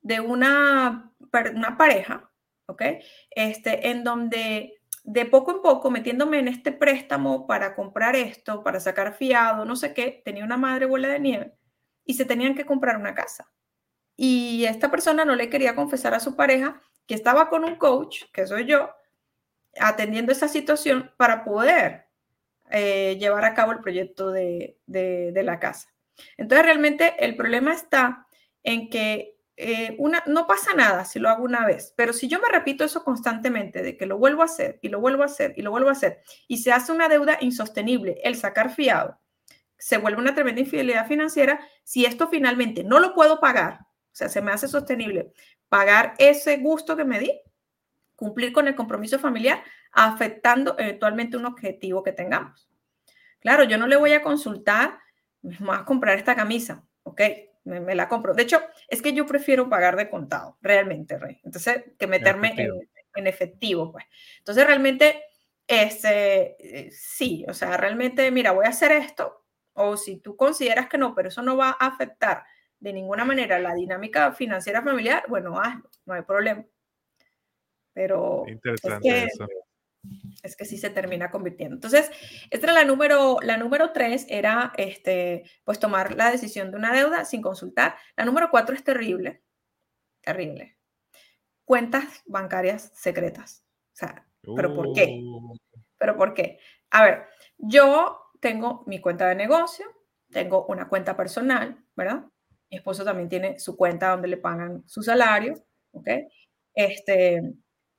de 0.00 0.20
una, 0.20 1.12
una 1.54 1.76
pareja, 1.76 2.30
¿ok? 2.66 2.82
Este, 3.30 3.88
en 3.90 4.04
donde 4.04 4.80
de 5.04 5.26
poco 5.26 5.50
en 5.50 5.62
poco, 5.62 5.90
metiéndome 5.90 6.38
en 6.38 6.48
este 6.48 6.70
préstamo 6.72 7.46
para 7.46 7.74
comprar 7.74 8.14
esto, 8.14 8.62
para 8.62 8.80
sacar 8.80 9.14
fiado, 9.14 9.64
no 9.64 9.76
sé 9.76 9.94
qué, 9.94 10.22
tenía 10.24 10.44
una 10.44 10.56
madre 10.56 10.86
bola 10.86 11.08
de 11.08 11.18
nieve 11.18 11.54
y 12.04 12.14
se 12.14 12.24
tenían 12.24 12.54
que 12.54 12.64
comprar 12.64 12.96
una 12.96 13.14
casa. 13.14 13.50
Y 14.16 14.64
esta 14.66 14.90
persona 14.90 15.24
no 15.24 15.34
le 15.34 15.50
quería 15.50 15.74
confesar 15.74 16.14
a 16.14 16.20
su 16.20 16.36
pareja 16.36 16.80
que 17.06 17.14
estaba 17.14 17.48
con 17.48 17.64
un 17.64 17.76
coach, 17.76 18.24
que 18.32 18.46
soy 18.46 18.66
yo, 18.66 18.90
atendiendo 19.78 20.32
esa 20.32 20.48
situación 20.48 21.10
para 21.16 21.44
poder 21.44 22.06
eh, 22.70 23.16
llevar 23.18 23.44
a 23.44 23.54
cabo 23.54 23.72
el 23.72 23.80
proyecto 23.80 24.30
de, 24.30 24.78
de, 24.86 25.42
la 25.42 25.58
casa. 25.58 25.92
Entonces, 26.36 26.64
realmente 26.64 27.14
el 27.24 27.36
problema 27.36 27.72
está 27.72 28.26
en 28.62 28.88
que 28.88 29.36
eh, 29.56 29.94
una, 29.98 30.22
no 30.26 30.46
pasa 30.46 30.72
nada 30.74 31.04
si 31.04 31.18
lo 31.18 31.28
hago 31.28 31.44
una 31.44 31.66
vez, 31.66 31.92
pero 31.96 32.12
si 32.12 32.28
yo 32.28 32.40
me 32.40 32.48
repito 32.48 32.84
eso 32.84 33.04
constantemente, 33.04 33.82
de 33.82 33.96
que 33.96 34.06
lo 34.06 34.18
vuelvo 34.18 34.42
a 34.42 34.46
hacer 34.46 34.78
y 34.82 34.88
lo 34.88 35.00
vuelvo 35.00 35.22
a 35.22 35.26
hacer 35.26 35.52
y 35.56 35.62
lo 35.62 35.70
vuelvo 35.70 35.90
a 35.90 35.92
hacer, 35.92 36.22
y 36.48 36.58
se 36.58 36.72
hace 36.72 36.92
una 36.92 37.08
deuda 37.08 37.36
insostenible, 37.40 38.18
el 38.24 38.36
sacar 38.36 38.74
fiado, 38.74 39.18
se 39.76 39.98
vuelve 39.98 40.20
una 40.20 40.34
tremenda 40.34 40.60
infidelidad 40.60 41.06
financiera, 41.06 41.60
si 41.84 42.06
esto 42.06 42.28
finalmente 42.28 42.84
no 42.84 43.00
lo 43.00 43.14
puedo 43.14 43.40
pagar, 43.40 43.80
o 44.12 44.14
sea, 44.14 44.28
se 44.28 44.42
me 44.42 44.52
hace 44.52 44.68
sostenible 44.68 45.32
pagar 45.68 46.14
ese 46.18 46.58
gusto 46.58 46.96
que 46.96 47.04
me 47.04 47.18
di, 47.18 47.40
cumplir 48.14 48.52
con 48.52 48.68
el 48.68 48.74
compromiso 48.74 49.18
familiar, 49.18 49.64
afectando 49.90 50.76
eventualmente 50.78 51.38
un 51.38 51.46
objetivo 51.46 52.02
que 52.02 52.12
tengamos. 52.12 52.68
Claro, 53.40 53.64
yo 53.64 53.78
no 53.78 53.86
le 53.86 53.96
voy 53.96 54.12
a 54.12 54.22
consultar, 54.22 54.98
más 55.60 55.80
a 55.80 55.84
comprar 55.86 56.18
esta 56.18 56.36
camisa, 56.36 56.84
¿ok? 57.04 57.22
Me, 57.64 57.94
la 57.94 58.06
compro. 58.06 58.34
De 58.34 58.42
hecho, 58.42 58.60
es 58.86 59.00
que 59.00 59.14
yo 59.14 59.24
prefiero 59.24 59.70
pagar 59.70 59.96
de 59.96 60.10
contado, 60.10 60.58
realmente, 60.60 61.18
Rey. 61.18 61.40
Entonces, 61.42 61.84
que 61.98 62.06
meterme 62.06 62.54
en 63.14 63.26
efectivo, 63.26 63.92
pues. 63.92 64.04
Entonces, 64.38 64.66
realmente, 64.66 65.22
este, 65.66 66.90
sí, 66.90 67.46
o 67.48 67.54
sea, 67.54 67.78
realmente, 67.78 68.30
mira, 68.30 68.52
voy 68.52 68.66
a 68.66 68.70
hacer 68.70 68.92
esto, 68.92 69.46
o 69.72 69.96
si 69.96 70.18
tú 70.18 70.36
consideras 70.36 70.88
que 70.88 70.98
no, 70.98 71.14
pero 71.14 71.28
eso 71.28 71.40
no 71.40 71.56
va 71.56 71.70
a 71.70 71.86
afectar 71.86 72.44
de 72.82 72.92
ninguna 72.92 73.24
manera 73.24 73.60
la 73.60 73.74
dinámica 73.74 74.32
financiera 74.32 74.82
familiar, 74.82 75.24
bueno, 75.28 75.58
hazlo, 75.60 75.88
no 76.04 76.14
hay 76.14 76.22
problema. 76.22 76.64
Pero 77.92 78.44
Interesante 78.48 79.08
es, 79.08 79.14
que, 79.14 79.24
eso. 79.24 79.46
es 80.42 80.56
que 80.56 80.64
sí 80.64 80.78
se 80.78 80.90
termina 80.90 81.30
convirtiendo. 81.30 81.76
Entonces, 81.76 82.10
esta 82.50 82.66
era 82.66 82.72
la 82.72 82.84
número, 82.84 83.38
la 83.40 83.56
número 83.56 83.92
tres, 83.92 84.26
era 84.28 84.72
este, 84.76 85.44
pues 85.62 85.78
tomar 85.78 86.16
la 86.16 86.32
decisión 86.32 86.72
de 86.72 86.76
una 86.76 86.92
deuda 86.92 87.24
sin 87.24 87.40
consultar. 87.40 87.94
La 88.16 88.24
número 88.24 88.50
cuatro 88.50 88.74
es 88.74 88.82
terrible, 88.82 89.42
terrible. 90.20 90.76
Cuentas 91.64 92.22
bancarias 92.26 92.90
secretas. 92.94 93.64
O 93.92 93.96
sea, 93.96 94.26
¿pero 94.56 94.74
por 94.74 94.92
qué? 94.92 95.20
Uh. 95.22 95.54
¿Pero 95.98 96.16
por 96.16 96.34
qué? 96.34 96.58
A 96.90 97.04
ver, 97.04 97.26
yo 97.58 98.32
tengo 98.40 98.82
mi 98.88 99.00
cuenta 99.00 99.28
de 99.28 99.36
negocio, 99.36 99.86
tengo 100.30 100.66
una 100.66 100.88
cuenta 100.88 101.16
personal, 101.16 101.84
¿verdad? 101.94 102.24
Mi 102.72 102.78
esposo 102.78 103.04
también 103.04 103.28
tiene 103.28 103.58
su 103.60 103.76
cuenta 103.76 104.08
donde 104.10 104.28
le 104.28 104.38
pagan 104.38 104.82
su 104.88 105.02
salario, 105.02 105.62
¿ok? 105.92 106.08
Este, 106.74 107.42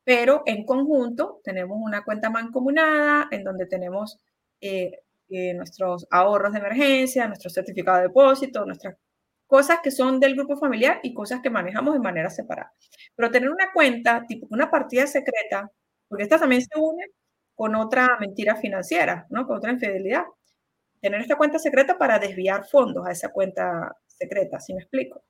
pero 0.03 0.41
en 0.47 0.65
conjunto 0.65 1.41
tenemos 1.43 1.77
una 1.79 2.03
cuenta 2.03 2.31
mancomunada 2.31 3.27
en 3.31 3.43
donde 3.43 3.67
tenemos 3.67 4.19
eh, 4.61 5.01
eh, 5.29 5.53
nuestros 5.53 6.07
ahorros 6.09 6.53
de 6.53 6.59
emergencia, 6.59 7.27
nuestro 7.27 7.51
certificado 7.51 7.97
de 7.97 8.03
depósito, 8.05 8.65
nuestras 8.65 8.97
cosas 9.45 9.79
que 9.83 9.91
son 9.91 10.19
del 10.19 10.33
grupo 10.35 10.57
familiar 10.57 10.99
y 11.03 11.13
cosas 11.13 11.41
que 11.43 11.51
manejamos 11.51 11.93
de 11.93 11.99
manera 11.99 12.31
separada. 12.31 12.73
Pero 13.15 13.29
tener 13.31 13.51
una 13.51 13.71
cuenta, 13.73 14.25
tipo 14.27 14.47
una 14.49 14.71
partida 14.71 15.05
secreta, 15.05 15.71
porque 16.07 16.23
esta 16.23 16.39
también 16.39 16.63
se 16.63 16.79
une 16.79 17.05
con 17.55 17.75
otra 17.75 18.17
mentira 18.19 18.55
financiera, 18.55 19.27
¿no? 19.29 19.45
Con 19.45 19.57
otra 19.57 19.71
infidelidad. 19.71 20.23
Tener 21.03 21.19
esta 21.19 21.35
cuenta 21.35 21.59
secreta 21.59 21.97
para 21.97 22.17
desviar 22.17 22.65
fondos 22.65 23.05
a 23.05 23.11
esa 23.11 23.27
cuenta 23.27 23.93
secreta, 24.07 24.57
¿sí 24.61 24.73
me 24.73 24.79
explico? 24.79 25.21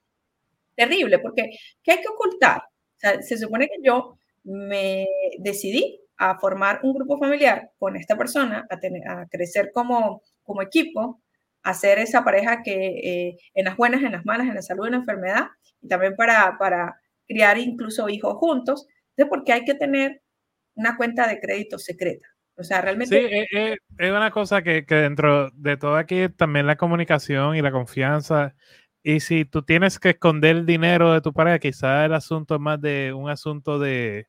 Terrible, 0.76 1.18
porque 1.18 1.50
¿qué 1.82 1.94
hay 1.94 1.98
que 1.98 2.10
ocultar? 2.10 2.60
O 2.60 3.00
sea, 3.00 3.20
se 3.24 3.40
supone 3.40 3.68
que 3.68 3.82
yo 3.82 4.20
me 4.44 5.08
decidí 5.40 6.00
a 6.18 6.38
formar 6.38 6.80
un 6.84 6.94
grupo 6.94 7.18
familiar 7.18 7.72
con 7.80 7.96
esta 7.96 8.16
persona, 8.16 8.68
a, 8.70 8.80
tener, 8.80 9.02
a 9.08 9.26
crecer 9.26 9.72
como, 9.74 10.22
como 10.44 10.62
equipo, 10.62 11.24
a 11.64 11.74
ser 11.74 11.98
esa 11.98 12.24
pareja 12.24 12.62
que 12.62 12.76
eh, 12.76 13.38
en 13.56 13.66
las 13.66 13.76
buenas, 13.76 14.04
en 14.04 14.12
las 14.12 14.28
malas, 14.28 14.46
en 14.46 14.54
la 14.54 14.62
salud, 14.62 14.86
en 14.86 14.92
la 14.92 14.98
enfermedad, 14.98 15.48
y 15.82 15.88
también 15.88 16.16
para, 16.16 16.56
para 16.60 17.02
criar 17.28 17.58
incluso 17.58 18.10
hijos 18.10 18.36
juntos. 18.36 18.86
Entonces, 19.10 19.28
porque 19.28 19.54
hay 19.54 19.66
que 19.66 19.74
tener 19.74 20.22
una 20.76 20.98
cuenta 20.98 21.28
de 21.28 21.40
crédito 21.40 21.80
secreta. 21.80 22.28
O 22.56 22.64
sea, 22.64 22.82
realmente... 22.82 23.20
Sí, 23.20 23.26
es, 23.26 23.44
eh, 23.52 23.74
eh, 23.74 23.78
es 23.98 24.12
una 24.12 24.32
cosa 24.32 24.62
que, 24.62 24.86
que, 24.86 24.96
dentro 24.96 25.50
de 25.52 25.78
todo 25.78 25.96
aquí 25.96 26.30
también 26.30 26.68
la 26.68 26.76
comunicación 26.76 27.56
y 27.56 27.62
la 27.62 27.72
confianza. 27.72 28.56
Y 29.02 29.20
si 29.20 29.46
tú 29.46 29.64
tienes 29.64 30.00
que 30.00 30.12
esconder 30.12 30.58
el 30.58 30.66
dinero 30.66 31.14
de 31.14 31.22
tu 31.22 31.34
pareja, 31.34 31.60
quizás 31.60 32.06
el 32.06 32.14
asunto 32.14 32.56
es 32.56 32.62
más 32.62 32.80
de 32.80 33.14
un 33.14 33.30
asunto 33.30 33.80
de, 33.80 34.28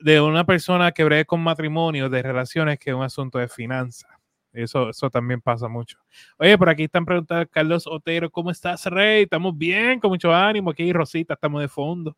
de 0.00 0.20
una 0.20 0.44
persona 0.44 0.92
que 0.92 1.04
breve 1.04 1.24
con 1.24 1.40
matrimonio, 1.40 2.08
de 2.08 2.22
relaciones, 2.22 2.78
que 2.78 2.94
un 2.94 3.02
asunto 3.02 3.38
de 3.38 3.48
finanzas. 3.48 4.10
Eso, 4.52 4.90
eso 4.90 5.10
también 5.10 5.40
pasa 5.40 5.68
mucho. 5.68 5.98
Oye, 6.38 6.56
por 6.56 6.68
aquí 6.68 6.84
están 6.84 7.04
preguntando 7.04 7.46
Carlos 7.48 7.86
Otero, 7.86 8.30
¿cómo 8.30 8.50
estás, 8.50 8.86
Rey? 8.86 9.24
Estamos 9.24 9.56
bien, 9.56 9.98
con 9.98 10.10
mucho 10.10 10.32
ánimo. 10.32 10.70
Aquí 10.70 10.92
Rosita, 10.92 11.34
estamos 11.34 11.60
de 11.60 11.68
fondo. 11.68 12.16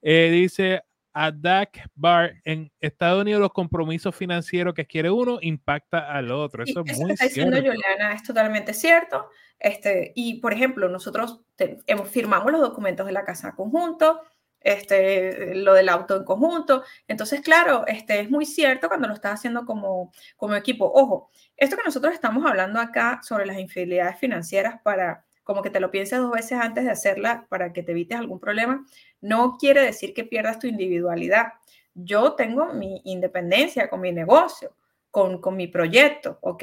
Eh, 0.00 0.30
dice 0.32 0.82
Adak 1.14 1.88
Bar, 1.94 2.34
en 2.44 2.70
Estados 2.80 3.22
Unidos 3.22 3.40
los 3.40 3.52
compromisos 3.52 4.14
financieros 4.14 4.74
que 4.74 4.84
quiere 4.84 5.10
uno 5.10 5.38
impacta 5.40 6.12
al 6.12 6.32
otro. 6.32 6.64
Eso, 6.64 6.82
es 6.84 6.98
muy 6.98 7.12
está 7.12 7.24
diciendo 7.26 7.56
Juliana 7.56 8.12
es 8.12 8.22
totalmente 8.24 8.74
cierto. 8.74 9.30
Este, 9.58 10.12
y 10.16 10.40
por 10.40 10.52
ejemplo, 10.52 10.88
nosotros 10.88 11.40
hemos, 11.86 12.08
firmamos 12.08 12.50
los 12.50 12.60
documentos 12.60 13.06
de 13.06 13.12
la 13.12 13.24
casa 13.24 13.54
conjunto, 13.54 14.22
este, 14.60 15.54
lo 15.54 15.72
del 15.74 15.88
auto 15.88 16.16
en 16.16 16.24
conjunto. 16.24 16.82
Entonces, 17.06 17.40
claro, 17.40 17.86
este, 17.86 18.20
es 18.20 18.30
muy 18.30 18.44
cierto 18.44 18.88
cuando 18.88 19.06
lo 19.06 19.14
estás 19.14 19.34
haciendo 19.34 19.64
como, 19.64 20.12
como 20.36 20.56
equipo. 20.56 20.90
Ojo, 20.92 21.30
esto 21.56 21.76
que 21.76 21.84
nosotros 21.84 22.12
estamos 22.12 22.44
hablando 22.44 22.80
acá 22.80 23.20
sobre 23.22 23.46
las 23.46 23.58
infidelidades 23.58 24.18
financieras 24.18 24.80
para 24.82 25.24
como 25.44 25.62
que 25.62 25.70
te 25.70 25.78
lo 25.78 25.90
pienses 25.90 26.18
dos 26.18 26.32
veces 26.32 26.58
antes 26.58 26.84
de 26.84 26.90
hacerla 26.90 27.46
para 27.48 27.72
que 27.72 27.82
te 27.82 27.92
evites 27.92 28.18
algún 28.18 28.40
problema, 28.40 28.84
no 29.24 29.56
quiere 29.58 29.82
decir 29.82 30.12
que 30.12 30.24
pierdas 30.24 30.58
tu 30.58 30.66
individualidad. 30.66 31.54
Yo 31.94 32.34
tengo 32.34 32.74
mi 32.74 33.00
independencia 33.04 33.88
con 33.88 34.02
mi 34.02 34.12
negocio, 34.12 34.76
con, 35.10 35.40
con 35.40 35.56
mi 35.56 35.66
proyecto, 35.66 36.38
¿ok? 36.42 36.62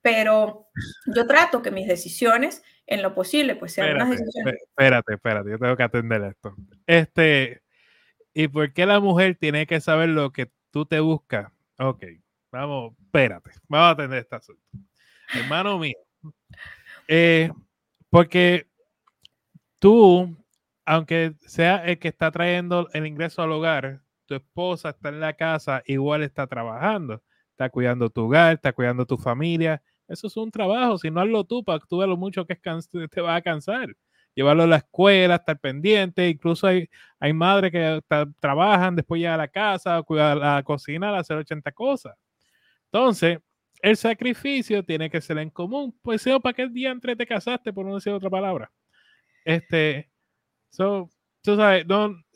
Pero 0.00 0.70
yo 1.14 1.26
trato 1.26 1.60
que 1.60 1.70
mis 1.70 1.86
decisiones 1.86 2.62
en 2.86 3.02
lo 3.02 3.14
posible, 3.14 3.54
pues 3.54 3.74
sean 3.74 3.88
espérate, 3.88 4.06
unas 4.06 4.18
decisiones. 4.18 4.54
Espérate, 4.62 5.14
espérate, 5.14 5.50
yo 5.50 5.58
tengo 5.58 5.76
que 5.76 5.82
atender 5.82 6.22
esto. 6.22 6.56
Este, 6.86 7.62
¿y 8.32 8.48
por 8.48 8.72
qué 8.72 8.86
la 8.86 8.98
mujer 8.98 9.36
tiene 9.38 9.66
que 9.66 9.80
saber 9.80 10.08
lo 10.08 10.32
que 10.32 10.50
tú 10.70 10.86
te 10.86 11.00
buscas? 11.00 11.52
Ok, 11.78 12.04
vamos, 12.50 12.94
espérate, 12.98 13.50
vamos 13.68 13.88
a 13.88 13.90
atender 13.90 14.20
este 14.20 14.36
asunto. 14.36 14.62
Hermano 15.34 15.78
mío, 15.78 15.98
eh, 17.06 17.50
porque 18.08 18.66
tú, 19.78 20.34
aunque 20.90 21.34
sea 21.46 21.84
el 21.84 22.00
que 22.00 22.08
está 22.08 22.32
trayendo 22.32 22.88
el 22.92 23.06
ingreso 23.06 23.42
al 23.42 23.52
hogar, 23.52 24.02
tu 24.26 24.34
esposa 24.34 24.90
está 24.90 25.10
en 25.10 25.20
la 25.20 25.34
casa, 25.34 25.84
igual 25.86 26.24
está 26.24 26.48
trabajando, 26.48 27.22
está 27.52 27.70
cuidando 27.70 28.10
tu 28.10 28.22
hogar, 28.22 28.54
está 28.54 28.72
cuidando 28.72 29.06
tu 29.06 29.16
familia, 29.16 29.80
eso 30.08 30.26
es 30.26 30.36
un 30.36 30.50
trabajo. 30.50 30.98
Si 30.98 31.08
no 31.08 31.20
hazlo 31.20 31.44
tú, 31.44 31.62
para 31.62 31.78
tú 31.78 32.00
lo 32.04 32.16
mucho 32.16 32.44
que 32.44 32.58
te 33.08 33.20
va 33.20 33.36
a 33.36 33.40
cansar. 33.40 33.94
Llevarlo 34.34 34.64
a 34.64 34.66
la 34.66 34.78
escuela, 34.78 35.36
estar 35.36 35.60
pendiente. 35.60 36.28
Incluso 36.28 36.66
hay, 36.66 36.88
hay 37.20 37.32
madres 37.32 37.70
que 37.70 38.00
trabajan, 38.40 38.96
después 38.96 39.20
llegan 39.20 39.34
a 39.34 39.44
la 39.44 39.48
casa, 39.48 40.02
cuidar 40.02 40.38
la 40.38 40.60
cocina, 40.64 41.16
hacer 41.16 41.36
80 41.36 41.70
cosas. 41.70 42.16
Entonces, 42.86 43.38
el 43.80 43.96
sacrificio 43.96 44.84
tiene 44.84 45.08
que 45.08 45.20
ser 45.20 45.38
en 45.38 45.50
común. 45.50 45.96
Pues, 46.02 46.24
¿para 46.42 46.52
qué 46.52 46.68
día 46.68 46.90
entre 46.90 47.14
te 47.14 47.26
casaste? 47.26 47.72
Por 47.72 47.86
no 47.86 47.94
decir 47.94 48.12
otra 48.12 48.28
palabra. 48.28 48.72
Este, 49.44 50.09
so, 50.70 51.10
Tú 51.42 51.56
sabes, 51.56 51.86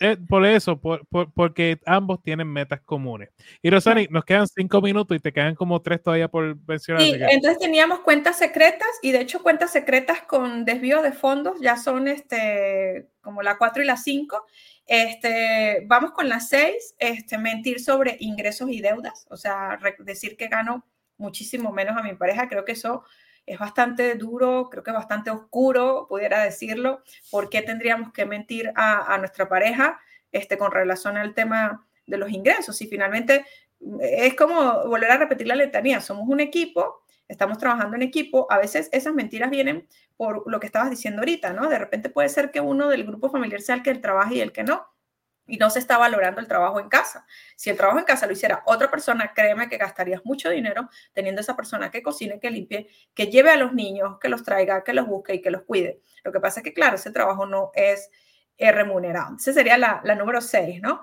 eh, 0.00 0.16
por 0.28 0.46
eso, 0.46 0.80
porque 0.80 1.78
ambos 1.84 2.22
tienen 2.22 2.50
metas 2.50 2.80
comunes. 2.80 3.28
Y 3.60 3.68
Rosani, 3.68 4.06
nos 4.08 4.24
quedan 4.24 4.46
cinco 4.46 4.80
minutos 4.80 5.14
y 5.14 5.20
te 5.20 5.30
quedan 5.30 5.54
como 5.54 5.82
tres 5.82 6.02
todavía 6.02 6.28
por 6.28 6.56
mencionar. 6.66 7.02
Sí, 7.02 7.12
entonces 7.14 7.58
teníamos 7.58 8.00
cuentas 8.00 8.38
secretas 8.38 8.88
y 9.02 9.12
de 9.12 9.20
hecho 9.20 9.42
cuentas 9.42 9.72
secretas 9.72 10.22
con 10.22 10.64
desvío 10.64 11.02
de 11.02 11.12
fondos 11.12 11.60
ya 11.60 11.76
son 11.76 12.08
este, 12.08 13.10
como 13.20 13.42
la 13.42 13.58
cuatro 13.58 13.82
y 13.82 13.86
la 13.86 13.98
cinco. 13.98 14.46
Este, 14.86 15.84
vamos 15.86 16.12
con 16.12 16.30
la 16.30 16.40
seis, 16.40 16.94
este, 16.98 17.36
mentir 17.36 17.80
sobre 17.80 18.16
ingresos 18.20 18.70
y 18.70 18.80
deudas, 18.80 19.26
o 19.28 19.36
sea, 19.36 19.78
decir 19.98 20.38
que 20.38 20.48
gano 20.48 20.86
muchísimo 21.18 21.72
menos 21.72 21.96
a 21.96 22.02
mi 22.02 22.14
pareja, 22.14 22.48
creo 22.48 22.64
que 22.64 22.72
eso 22.72 23.04
es 23.46 23.58
bastante 23.58 24.14
duro, 24.14 24.68
creo 24.70 24.82
que 24.82 24.90
bastante 24.90 25.30
oscuro, 25.30 26.06
pudiera 26.08 26.42
decirlo. 26.42 27.02
¿Por 27.30 27.48
qué 27.48 27.62
tendríamos 27.62 28.12
que 28.12 28.26
mentir 28.26 28.72
a, 28.74 29.16
nuestra 29.18 29.48
pareja 29.48 30.00
este, 30.32 30.56
con 30.58 30.72
relación 30.72 31.16
al 31.16 31.34
tema 31.34 31.86
de 32.06 32.18
los 32.18 32.30
ingresos? 32.30 32.80
Y 32.80 32.86
finalmente 32.86 33.44
es 34.00 34.34
como 34.34 34.86
volver 34.86 35.10
a 35.10 35.18
repetir 35.18 35.46
la 35.46 35.54
letanía, 35.54 36.00
somos 36.00 36.28
un 36.28 36.40
equipo, 36.40 37.02
estamos 37.28 37.58
trabajando 37.58 37.96
en 37.96 38.02
equipo, 38.02 38.46
a 38.50 38.58
veces 38.58 38.88
esas 38.92 39.14
mentiras 39.14 39.50
vienen 39.50 39.86
por 40.16 40.50
lo 40.50 40.60
que 40.60 40.66
estabas 40.66 40.90
diciendo 40.90 41.20
ahorita, 41.20 41.52
¿no? 41.52 41.68
De 41.68 41.78
repente 41.78 42.08
puede 42.08 42.28
ser 42.28 42.50
que 42.50 42.60
uno 42.60 42.88
del 42.88 43.04
grupo 43.04 43.30
familiar 43.30 43.60
sea 43.60 43.74
el 43.76 43.82
que 43.82 43.94
trabaja 43.94 44.32
y 44.34 44.40
el 44.40 44.52
que 44.52 44.64
no. 44.64 44.86
Y 45.46 45.58
no 45.58 45.70
se 45.70 45.78
está 45.78 45.98
valorando 45.98 46.40
el 46.40 46.48
trabajo 46.48 46.80
en 46.80 46.88
casa. 46.88 47.26
Si 47.56 47.70
el 47.70 47.76
trabajo 47.76 47.98
en 47.98 48.04
casa 48.04 48.26
lo 48.26 48.32
hiciera 48.32 48.62
otra 48.66 48.90
persona, 48.90 49.32
créeme 49.34 49.68
que 49.68 49.76
gastarías 49.76 50.24
mucho 50.24 50.50
dinero 50.50 50.88
teniendo 51.12 51.40
esa 51.40 51.56
persona 51.56 51.90
que 51.90 52.02
cocine, 52.02 52.40
que 52.40 52.50
limpie, 52.50 52.88
que 53.14 53.26
lleve 53.26 53.50
a 53.50 53.56
los 53.56 53.72
niños, 53.72 54.18
que 54.20 54.28
los 54.28 54.42
traiga, 54.42 54.82
que 54.82 54.94
los 54.94 55.06
busque 55.06 55.34
y 55.34 55.42
que 55.42 55.50
los 55.50 55.62
cuide. 55.62 56.00
Lo 56.22 56.32
que 56.32 56.40
pasa 56.40 56.60
es 56.60 56.64
que, 56.64 56.72
claro, 56.72 56.96
ese 56.96 57.10
trabajo 57.10 57.46
no 57.46 57.70
es, 57.74 58.10
remunerado. 58.56 59.36
Esa 59.36 59.52
sería 59.52 59.76
la, 59.76 60.00
número 60.14 60.40
6, 60.40 60.80
¿no? 60.80 61.02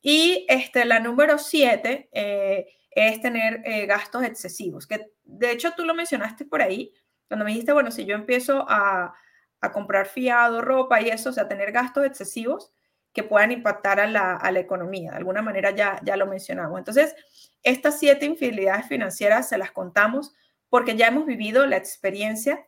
Y 0.00 0.46
este, 0.48 0.84
la 0.84 1.00
número 1.00 1.36
7 1.36 2.10
eh, 2.12 2.66
es 2.90 3.20
tener 3.20 3.60
eh, 3.64 3.86
gastos 3.86 4.22
excesivos, 4.22 4.86
que 4.86 5.10
de 5.24 5.50
hecho 5.50 5.72
tú 5.76 5.84
lo 5.84 5.94
mencionaste 5.94 6.44
por 6.44 6.62
ahí, 6.62 6.92
cuando 7.26 7.44
me 7.44 7.50
dijiste, 7.50 7.72
bueno, 7.72 7.90
si 7.90 8.04
yo 8.04 8.14
empiezo 8.14 8.64
a, 8.68 9.14
a 9.60 9.72
comprar 9.72 10.06
fiado, 10.06 10.60
ropa 10.60 11.00
y 11.00 11.08
eso, 11.08 11.30
o 11.30 11.32
sea, 11.32 11.48
tener 11.48 11.72
gastos 11.72 12.04
excesivos, 12.04 12.72
que 13.12 13.22
puedan 13.22 13.52
impactar 13.52 14.00
a 14.00 14.06
la, 14.06 14.60
economía. 14.60 15.10
De 15.10 15.16
alguna 15.18 15.42
manera 15.42 15.70
ya, 15.70 16.00
ya 16.02 16.16
lo 16.16 16.26
mencionamos. 16.26 16.78
Entonces, 16.78 17.14
estas 17.62 17.98
siete 17.98 18.26
infidelidades 18.26 18.86
financieras 18.86 19.48
se 19.48 19.58
las 19.58 19.70
contamos 19.70 20.34
porque 20.68 20.96
ya 20.96 21.08
hemos 21.08 21.26
vivido 21.26 21.66
la 21.66 21.76
experiencia 21.76 22.66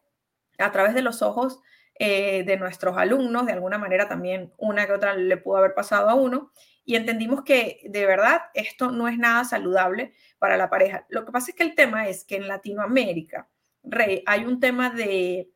a 0.59 0.71
través 0.73 0.95
de 0.95 1.03
los 1.03 1.23
ojos 1.23 1.61
eh, 1.99 2.45
de 2.45 2.57
nuestros 2.57 2.97
alumnos, 2.99 3.47
de 3.47 3.53
alguna 3.53 3.79
manera 3.79 4.09
también 4.09 4.53
una 4.59 4.87
que 4.87 4.93
otra 4.93 5.15
le 5.15 5.37
pudo 5.37 5.59
haber 5.59 5.75
pasado 5.75 6.11
a 6.11 6.15
uno, 6.15 6.53
y 6.85 6.97
entendimos 6.97 7.45
que 7.45 7.81
de 7.85 8.05
verdad 8.05 8.43
esto 8.53 8.91
no 8.91 9.09
es 9.09 9.17
nada 9.17 9.45
saludable 9.45 10.13
para 10.39 10.57
la 10.57 10.69
pareja. 10.69 11.07
Lo 11.09 11.25
que 11.25 11.33
pasa 11.33 11.51
es 11.51 11.57
que 11.57 11.63
el 11.63 11.75
tema 11.75 12.09
es 12.09 12.25
que 12.25 12.37
en 12.37 12.49
Latinoamérica, 12.49 13.49
Rey, 13.83 14.23
hay 14.27 14.45
un 14.45 14.61
tema 14.61 14.91
de 14.91 15.51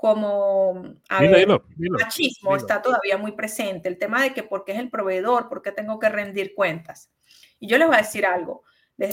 como 0.00 0.82
el 1.18 1.90
machismo 1.90 2.56
está 2.56 2.80
todavía 2.80 3.18
muy 3.18 3.32
presente, 3.32 3.88
el 3.88 3.98
tema 3.98 4.22
de 4.22 4.32
que 4.32 4.42
porque 4.42 4.72
es 4.72 4.78
el 4.78 4.88
proveedor, 4.88 5.48
porque 5.48 5.72
tengo 5.72 5.98
que 5.98 6.08
rendir 6.08 6.54
cuentas. 6.54 7.12
Y 7.58 7.68
yo 7.68 7.76
les 7.76 7.86
voy 7.86 7.96
a 7.96 8.00
decir 8.00 8.24
algo, 8.24 8.64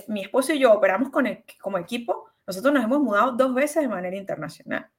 mi 0.07 0.21
esposo 0.21 0.53
y 0.53 0.59
yo 0.59 0.71
operamos 0.71 1.09
con 1.09 1.27
como 1.61 1.77
equipo, 1.77 2.29
nosotros 2.45 2.73
nos 2.73 2.83
hemos 2.83 3.01
mudado 3.01 3.33
dos 3.33 3.53
veces 3.53 3.83
de 3.83 3.89
manera 3.89 4.15
internacional, 4.15 4.89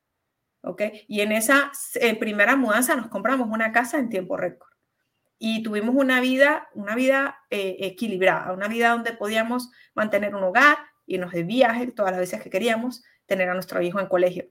¿ok? 0.63 0.83
Y 1.07 1.23
en 1.23 1.33
esa 1.33 1.73
primera 2.21 2.55
mudanza 2.57 2.95
nos 2.95 3.09
compramos 3.09 3.49
una 3.49 3.73
casa 3.73 3.99
en 3.99 4.11
tiempo 4.11 4.37
récord 4.37 4.69
y 5.39 5.63
tuvimos 5.63 5.95
una 5.95 6.21
vida, 6.21 6.69
una 6.75 6.95
vida 6.95 7.39
eh, 7.49 7.77
equilibrada, 7.81 8.53
una 8.53 8.69
vida 8.69 8.91
donde 8.91 9.13
podíamos 9.13 9.71
mantener 9.95 10.35
un 10.35 10.43
hogar, 10.43 10.77
irnos 11.07 11.33
de 11.33 11.45
viaje 11.45 11.87
todas 11.93 12.11
las 12.13 12.21
veces 12.21 12.43
que 12.43 12.51
queríamos, 12.51 13.03
tener 13.25 13.49
a 13.49 13.55
nuestro 13.55 13.81
hijo 13.81 14.01
en 14.01 14.07
colegio. 14.07 14.49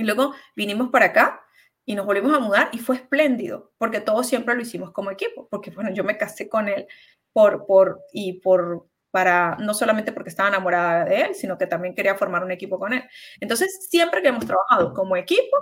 Y 0.00 0.04
luego 0.04 0.34
vinimos 0.56 0.90
para 0.90 1.06
acá 1.06 1.42
y 1.84 1.94
nos 1.94 2.06
volvimos 2.06 2.34
a 2.34 2.40
mudar 2.40 2.68
y 2.72 2.78
fue 2.78 2.96
espléndido, 2.96 3.72
porque 3.78 4.00
todo 4.00 4.22
siempre 4.22 4.54
lo 4.54 4.62
hicimos 4.62 4.92
como 4.92 5.10
equipo, 5.10 5.48
porque 5.50 5.70
bueno, 5.70 5.90
yo 5.92 6.04
me 6.04 6.16
casé 6.16 6.48
con 6.48 6.68
él 6.68 6.86
por, 7.32 7.66
por, 7.66 8.00
y 8.12 8.40
por, 8.40 8.88
para, 9.10 9.56
no 9.60 9.74
solamente 9.74 10.12
porque 10.12 10.30
estaba 10.30 10.48
enamorada 10.48 11.04
de 11.04 11.20
él, 11.22 11.34
sino 11.34 11.58
que 11.58 11.66
también 11.66 11.94
quería 11.94 12.14
formar 12.16 12.44
un 12.44 12.50
equipo 12.50 12.78
con 12.78 12.92
él. 12.92 13.02
Entonces, 13.40 13.88
siempre 13.90 14.22
que 14.22 14.28
hemos 14.28 14.46
trabajado 14.46 14.94
como 14.94 15.16
equipo, 15.16 15.56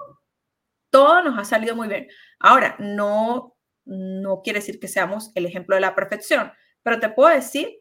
todo 0.90 1.22
nos 1.22 1.38
ha 1.38 1.44
salido 1.44 1.76
muy 1.76 1.88
bien. 1.88 2.08
Ahora, 2.38 2.76
no, 2.78 3.56
no 3.84 4.42
quiere 4.42 4.60
decir 4.60 4.80
que 4.80 4.88
seamos 4.88 5.32
el 5.34 5.46
ejemplo 5.46 5.74
de 5.74 5.80
la 5.80 5.94
perfección, 5.94 6.52
pero 6.82 7.00
te 7.00 7.08
puedo 7.08 7.28
decir 7.34 7.78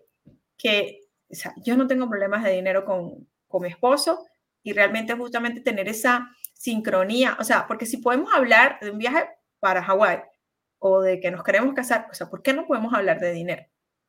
que 0.57 1.07
o 1.29 1.35
sea, 1.35 1.53
yo 1.57 1.75
no 1.75 1.87
tengo 1.87 2.09
problemas 2.09 2.43
de 2.43 2.53
dinero 2.53 2.85
con, 2.85 3.27
con 3.47 3.61
mi 3.61 3.69
esposo 3.69 4.25
y 4.63 4.73
realmente 4.73 5.13
justamente 5.13 5.61
tener 5.61 5.87
esa 5.89 6.29
sincronía, 6.57 7.37
o 7.39 7.43
sea, 7.43 7.67
porque 7.67 7.85
si 7.85 7.97
podemos 7.97 8.33
hablar 8.33 8.79
de 8.81 8.91
un 8.91 8.97
viaje 8.97 9.29
para 9.59 9.83
Hawái 9.83 10.21
o 10.79 11.01
de 11.01 11.19
que 11.19 11.31
nos 11.31 11.43
queremos 11.43 11.73
casar, 11.73 12.07
o 12.11 12.13
sea, 12.13 12.29
¿por 12.29 12.41
qué 12.41 12.53
no 12.53 12.65
podemos 12.65 12.93
hablar 12.93 13.19
de 13.19 13.31
dinero? 13.31 13.65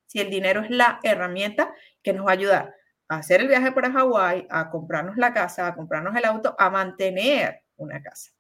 Si 0.06 0.20
el 0.20 0.30
dinero 0.30 0.62
es 0.62 0.70
la 0.70 1.00
herramienta 1.02 1.72
que 2.02 2.12
nos 2.12 2.26
va 2.26 2.30
a 2.30 2.34
ayudar 2.34 2.74
a 3.08 3.16
hacer 3.16 3.40
el 3.40 3.48
viaje 3.48 3.72
para 3.72 3.90
Hawái, 3.90 4.46
a 4.50 4.70
comprarnos 4.70 5.16
la 5.16 5.32
casa, 5.32 5.66
a 5.66 5.74
comprarnos 5.74 6.14
el 6.16 6.24
auto, 6.24 6.54
a 6.58 6.70
mantener 6.70 7.62
una 7.76 8.02
casa. 8.02 8.32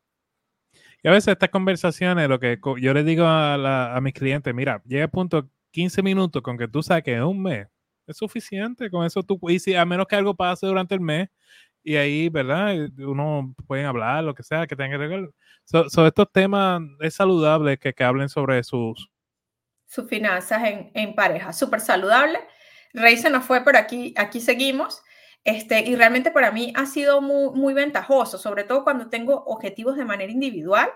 Y 1.02 1.08
a 1.08 1.12
veces 1.12 1.28
estas 1.28 1.48
conversaciones, 1.50 2.28
lo 2.28 2.40
que 2.40 2.58
yo 2.80 2.92
le 2.92 3.04
digo 3.04 3.24
a, 3.24 3.96
a 3.96 4.00
mis 4.00 4.12
clientes, 4.12 4.54
mira, 4.54 4.82
llega 4.84 5.04
el 5.04 5.10
punto 5.10 5.48
15 5.70 6.02
minutos 6.02 6.42
con 6.42 6.58
que 6.58 6.68
tú 6.68 6.82
saques 6.82 7.20
un 7.20 7.42
mes, 7.42 7.68
es 8.06 8.16
suficiente, 8.16 8.90
con 8.90 9.04
eso 9.04 9.22
tú, 9.22 9.38
y 9.48 9.58
si 9.58 9.74
a 9.74 9.84
menos 9.84 10.06
que 10.06 10.16
algo 10.16 10.34
pase 10.34 10.66
durante 10.66 10.94
el 10.94 11.00
mes, 11.00 11.28
y 11.88 11.96
ahí, 11.96 12.28
¿verdad? 12.28 12.74
Uno 12.98 13.54
puede 13.66 13.86
hablar, 13.86 14.22
lo 14.22 14.34
que 14.34 14.42
sea, 14.42 14.66
que 14.66 14.76
tenga 14.76 14.98
que 14.98 15.06
ver. 15.06 15.30
Sobre 15.64 16.08
estos 16.08 16.30
temas, 16.30 16.82
es 17.00 17.14
saludable 17.14 17.78
que, 17.78 17.94
que 17.94 18.04
hablen 18.04 18.28
sobre 18.28 18.62
sus... 18.62 19.10
Sus 19.86 20.06
finanzas 20.06 20.64
en, 20.64 20.90
en 20.92 21.14
pareja, 21.14 21.50
súper 21.54 21.80
saludable. 21.80 22.40
Rey 22.92 23.16
se 23.16 23.30
nos 23.30 23.46
fue, 23.46 23.64
pero 23.64 23.78
aquí, 23.78 24.12
aquí 24.18 24.38
seguimos. 24.42 25.00
Este, 25.44 25.80
y 25.80 25.96
realmente 25.96 26.30
para 26.30 26.52
mí 26.52 26.74
ha 26.76 26.84
sido 26.84 27.22
muy, 27.22 27.58
muy 27.58 27.72
ventajoso, 27.72 28.36
sobre 28.36 28.64
todo 28.64 28.84
cuando 28.84 29.08
tengo 29.08 29.44
objetivos 29.46 29.96
de 29.96 30.04
manera 30.04 30.30
individual 30.30 30.90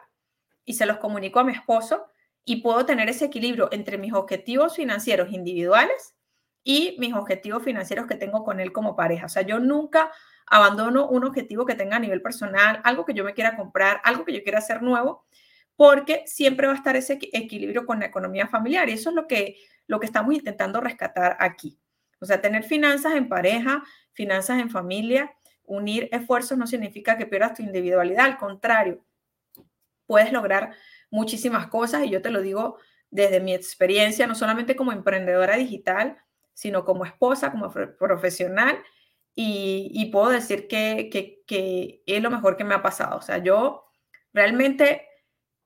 y 0.66 0.74
se 0.74 0.84
los 0.84 0.98
comunico 0.98 1.40
a 1.40 1.44
mi 1.44 1.52
esposo 1.52 2.04
y 2.44 2.56
puedo 2.60 2.84
tener 2.84 3.08
ese 3.08 3.24
equilibrio 3.24 3.70
entre 3.72 3.96
mis 3.96 4.12
objetivos 4.12 4.76
financieros 4.76 5.32
individuales 5.32 6.14
y 6.62 6.96
mis 6.98 7.14
objetivos 7.14 7.62
financieros 7.62 8.06
que 8.06 8.16
tengo 8.16 8.44
con 8.44 8.60
él 8.60 8.72
como 8.72 8.94
pareja. 8.94 9.24
O 9.24 9.30
sea, 9.30 9.40
yo 9.40 9.58
nunca 9.58 10.12
abandono 10.46 11.08
un 11.08 11.24
objetivo 11.24 11.66
que 11.66 11.74
tenga 11.74 11.96
a 11.96 12.00
nivel 12.00 12.22
personal, 12.22 12.80
algo 12.84 13.04
que 13.04 13.14
yo 13.14 13.24
me 13.24 13.34
quiera 13.34 13.56
comprar, 13.56 14.00
algo 14.04 14.24
que 14.24 14.32
yo 14.32 14.42
quiera 14.42 14.58
hacer 14.58 14.82
nuevo, 14.82 15.24
porque 15.76 16.22
siempre 16.26 16.66
va 16.66 16.74
a 16.74 16.76
estar 16.76 16.96
ese 16.96 17.18
equilibrio 17.32 17.86
con 17.86 18.00
la 18.00 18.06
economía 18.06 18.46
familiar. 18.46 18.88
Y 18.88 18.92
eso 18.92 19.10
es 19.10 19.16
lo 19.16 19.26
que, 19.26 19.56
lo 19.86 20.00
que 20.00 20.06
estamos 20.06 20.34
intentando 20.34 20.80
rescatar 20.80 21.36
aquí. 21.40 21.78
O 22.20 22.26
sea, 22.26 22.40
tener 22.40 22.62
finanzas 22.62 23.14
en 23.14 23.28
pareja, 23.28 23.82
finanzas 24.12 24.60
en 24.60 24.70
familia, 24.70 25.34
unir 25.64 26.08
esfuerzos 26.12 26.58
no 26.58 26.66
significa 26.66 27.16
que 27.16 27.26
pierdas 27.26 27.54
tu 27.54 27.62
individualidad, 27.62 28.26
al 28.26 28.38
contrario, 28.38 29.04
puedes 30.06 30.32
lograr 30.32 30.74
muchísimas 31.10 31.68
cosas 31.68 32.04
y 32.04 32.10
yo 32.10 32.22
te 32.22 32.30
lo 32.30 32.42
digo 32.42 32.78
desde 33.10 33.40
mi 33.40 33.54
experiencia, 33.54 34.26
no 34.26 34.34
solamente 34.34 34.76
como 34.76 34.92
emprendedora 34.92 35.56
digital, 35.56 36.18
sino 36.54 36.84
como 36.84 37.04
esposa, 37.04 37.50
como 37.50 37.72
profesional 37.98 38.78
y, 39.34 40.10
puedo 40.12 40.30
decir 40.30 40.68
que, 40.68 41.08
que, 41.46 42.02
es 42.06 42.22
lo 42.22 42.30
mejor 42.30 42.56
que 42.56 42.64
me 42.64 42.74
ha 42.74 42.82
pasado. 42.82 43.18
O 43.18 43.22
sea, 43.22 43.38
yo 43.38 43.84
realmente 44.32 45.06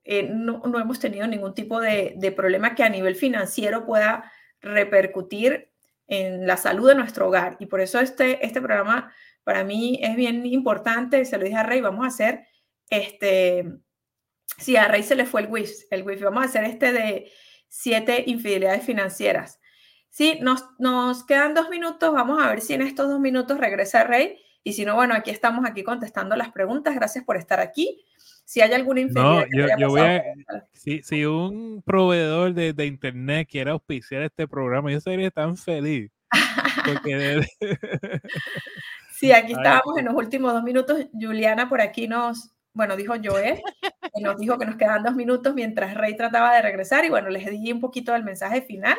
eh, 0.05 0.29
no, 0.33 0.63
no, 0.65 0.79
hemos 0.79 1.01
tenido 1.01 1.27
ningún 1.27 1.55
tipo 1.55 1.81
de, 1.81 2.15
de, 2.17 2.33
problema 2.33 2.75
que 2.75 2.85
a 2.85 2.89
nivel 2.89 3.17
financiero 3.17 3.85
pueda 3.85 4.33
repercutir 4.61 5.73
en 6.07 6.47
la 6.47 6.57
salud 6.57 6.89
de 6.89 6.95
nuestro 6.95 7.29
hogar. 7.29 7.57
Y 7.59 7.67
por 7.67 7.81
eso 7.81 7.99
este, 8.01 8.45
este 8.45 8.61
programa 8.61 9.13
para 9.45 9.65
mí 9.65 9.99
es 10.03 10.17
bien 10.17 10.47
importante. 10.47 11.25
Se 11.25 11.39
lo 11.39 11.45
dije 11.45 11.57
a 11.57 11.63
Rey, 11.63 11.81
vamos 11.81 12.05
a 12.05 12.09
hacer 12.09 12.47
este, 12.91 13.65
si 14.59 14.77
a 14.77 14.89
Rey 14.89 15.03
se 15.03 15.17
le 15.17 15.27
fue 15.27 15.43
el 15.43 15.49
wifi, 15.49 15.87
el 15.91 16.03
wifi, 16.03 16.25
vamos 16.25 16.43
a 16.43 16.47
hacer 16.47 16.65
este 16.65 16.93
de 16.93 17.33
siete 17.69 18.25
infidelidades 18.27 18.85
financieras. 18.85 19.61
Sí, 20.11 20.39
nos, 20.41 20.65
nos 20.79 21.25
quedan 21.25 21.55
dos 21.55 21.69
minutos. 21.69 22.13
Vamos 22.13 22.43
a 22.43 22.49
ver 22.49 22.61
si 22.61 22.75
en 22.75 22.83
estos 22.83 23.09
dos 23.09 23.21
minutos 23.21 23.59
regresa 23.59 24.05
Rey. 24.05 24.39
Y 24.63 24.73
si 24.73 24.85
no, 24.85 24.95
bueno, 24.95 25.15
aquí 25.15 25.31
estamos 25.31 25.65
aquí 25.65 25.85
contestando 25.85 26.35
las 26.37 26.51
preguntas. 26.51 26.95
Gracias 26.95 27.25
por 27.25 27.37
estar 27.37 27.61
aquí. 27.61 28.05
Si 28.45 28.61
hay 28.61 28.73
alguna. 28.73 29.03
No, 29.11 29.45
yo, 29.49 29.89
voy 29.89 30.01
a, 30.01 30.23
si, 30.73 31.03
si, 31.03 31.25
un 31.25 31.83
proveedor 31.85 32.55
de, 32.55 32.73
de, 32.73 32.87
internet 32.87 33.49
quiere 33.51 33.73
auspiciar 33.73 34.23
este 34.23 34.47
programa, 34.47 34.91
yo 34.91 35.01
sería 35.01 35.31
tan 35.31 35.57
feliz. 35.57 36.11
Porque 36.85 37.47
sí, 39.13 39.33
aquí 39.33 39.53
estábamos 39.53 39.99
en 39.99 40.07
los 40.07 40.15
últimos 40.15 40.53
dos 40.53 40.63
minutos. 40.63 41.07
Juliana 41.13 41.69
por 41.69 41.81
aquí 41.81 42.07
nos, 42.07 42.53
bueno, 42.73 42.97
dijo 42.97 43.15
Joel, 43.23 43.61
que 43.83 44.23
nos 44.23 44.39
dijo 44.39 44.59
que 44.59 44.67
nos 44.67 44.77
quedan 44.77 45.03
dos 45.03 45.15
minutos 45.15 45.55
mientras 45.55 45.95
Rey 45.95 46.17
trataba 46.17 46.55
de 46.55 46.63
regresar. 46.63 47.05
Y 47.05 47.11
bueno, 47.11 47.29
les 47.29 47.51
di 47.51 47.73
un 47.73 47.81
poquito 47.81 48.13
del 48.13 48.25
mensaje 48.25 48.63
final. 48.63 48.97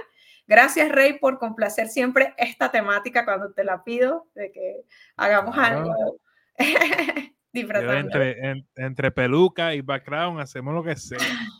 Gracias, 0.47 0.89
Rey, 0.89 1.19
por 1.19 1.39
complacer 1.39 1.89
siempre 1.89 2.33
esta 2.37 2.71
temática 2.71 3.25
cuando 3.25 3.51
te 3.51 3.63
la 3.63 3.83
pido, 3.83 4.27
de 4.33 4.51
que 4.51 4.77
hagamos 5.17 5.57
algo. 5.57 5.93
Entre, 7.53 8.65
entre, 8.75 9.11
peluca 9.11 9.73
y 9.73 9.81
background 9.81 10.39
hacemos 10.39 10.75
lo 10.75 10.83
que 10.83 10.95
sea. 10.95 11.17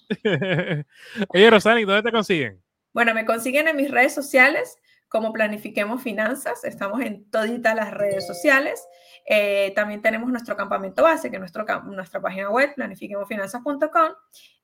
Oye, 1.30 1.50
Rosani, 1.50 1.86
¿dónde 1.86 2.04
te 2.04 2.12
consiguen? 2.12 2.62
Bueno, 2.94 3.16
me 3.16 3.26
consiguen 3.26 3.68
en 3.68 3.76
mis 3.76 3.90
redes 3.90 4.14
sociales 4.14 4.78
como 5.08 5.34
Planifiquemos 5.34 6.04
Finanzas. 6.04 6.64
Estamos 6.66 7.02
en 7.02 7.30
toditas 7.32 7.76
las 7.76 7.92
redes 7.92 8.28
sociales. 8.28 8.86
Eh, 9.26 9.74
también 9.76 10.02
tenemos 10.02 10.30
nuestro 10.30 10.56
campamento 10.56 11.04
base, 11.04 11.30
que 11.30 11.38
es 11.38 11.40
nuestro, 11.40 11.66
nuestra 11.86 12.22
página 12.22 12.50
web, 12.50 12.76
planifiquemosfinanzas.com. 12.76 14.12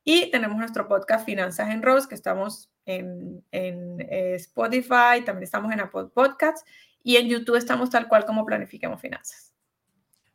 Y 0.04 0.30
tenemos 0.32 0.58
nuestro 0.58 0.88
podcast 0.88 1.26
Finanzas 1.26 1.70
en 1.70 1.82
Rose, 1.82 2.08
que 2.08 2.16
estamos 2.16 2.70
en, 2.86 3.44
eh, 3.52 4.36
Spotify, 4.36 5.24
también 5.26 5.44
estamos 5.44 5.72
en 5.72 5.80
Apple 5.80 6.08
Podcasts 6.14 6.66
y 7.04 7.16
en 7.16 7.28
YouTube 7.30 7.56
estamos 7.56 7.90
tal 7.90 8.08
cual 8.08 8.26
como 8.26 8.46
Planifiquemos 8.46 9.00
Finanzas. 9.00 9.54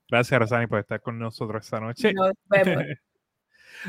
Gracias, 0.09 0.41
Rosani, 0.41 0.67
por 0.67 0.79
estar 0.79 1.03
con 1.03 1.19
nosotros 1.19 1.65
esta 1.65 1.81
noche. 1.81 2.13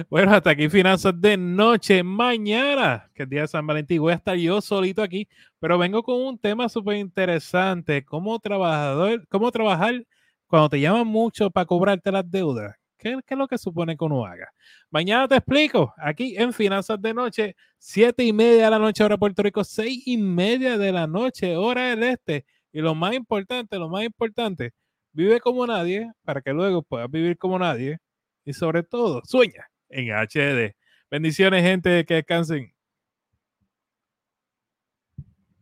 Bueno, 0.07 0.33
hasta 0.33 0.51
aquí 0.51 0.69
finanzas 0.69 1.19
de 1.19 1.35
noche. 1.35 2.03
Mañana, 2.03 3.09
que 3.15 3.23
es 3.23 3.29
día 3.29 3.41
de 3.41 3.47
San 3.47 3.65
Valentín, 3.65 3.99
voy 3.99 4.11
a 4.13 4.17
estar 4.17 4.37
yo 4.37 4.61
solito 4.61 5.01
aquí, 5.01 5.27
pero 5.59 5.79
vengo 5.79 6.03
con 6.03 6.15
un 6.21 6.37
tema 6.37 6.69
súper 6.69 6.97
interesante. 6.97 8.05
¿Cómo, 8.05 8.37
trabajador, 8.39 9.27
¿Cómo 9.29 9.51
trabajar 9.51 10.05
cuando 10.45 10.69
te 10.69 10.79
llaman 10.79 11.07
mucho 11.07 11.49
para 11.49 11.65
cobrarte 11.65 12.11
las 12.11 12.29
deudas? 12.29 12.75
¿Qué, 12.99 13.17
¿Qué, 13.25 13.33
es 13.33 13.37
lo 13.37 13.47
que 13.47 13.57
supone 13.57 13.95
que 13.95 14.03
uno 14.03 14.25
haga? 14.25 14.51
Mañana 14.91 15.27
te 15.27 15.35
explico, 15.37 15.93
aquí 15.97 16.35
en 16.37 16.53
Finanzas 16.53 17.01
de 17.01 17.13
Noche, 17.13 17.55
siete 17.77 18.23
y 18.25 18.33
media 18.33 18.65
de 18.65 18.71
la 18.71 18.79
noche, 18.79 19.03
hora 19.03 19.17
Puerto 19.17 19.41
Rico, 19.41 19.63
seis 19.63 20.03
y 20.05 20.17
media 20.17 20.77
de 20.77 20.91
la 20.91 21.07
noche, 21.07 21.55
hora 21.55 21.89
del 21.89 22.03
este. 22.03 22.45
Y 22.73 22.81
lo 22.81 22.93
más 22.95 23.13
importante, 23.15 23.77
lo 23.77 23.89
más 23.89 24.03
importante, 24.03 24.73
vive 25.13 25.39
como 25.39 25.65
nadie 25.65 26.11
para 26.23 26.41
que 26.41 26.51
luego 26.51 26.83
puedas 26.83 27.09
vivir 27.09 27.37
como 27.37 27.57
nadie. 27.57 27.97
Y 28.45 28.53
sobre 28.53 28.83
todo, 28.83 29.21
sueña 29.25 29.69
en 29.89 30.11
HD. 30.11 30.75
Bendiciones, 31.09 31.63
gente, 31.63 32.05
que 32.05 32.15
descansen. 32.15 32.73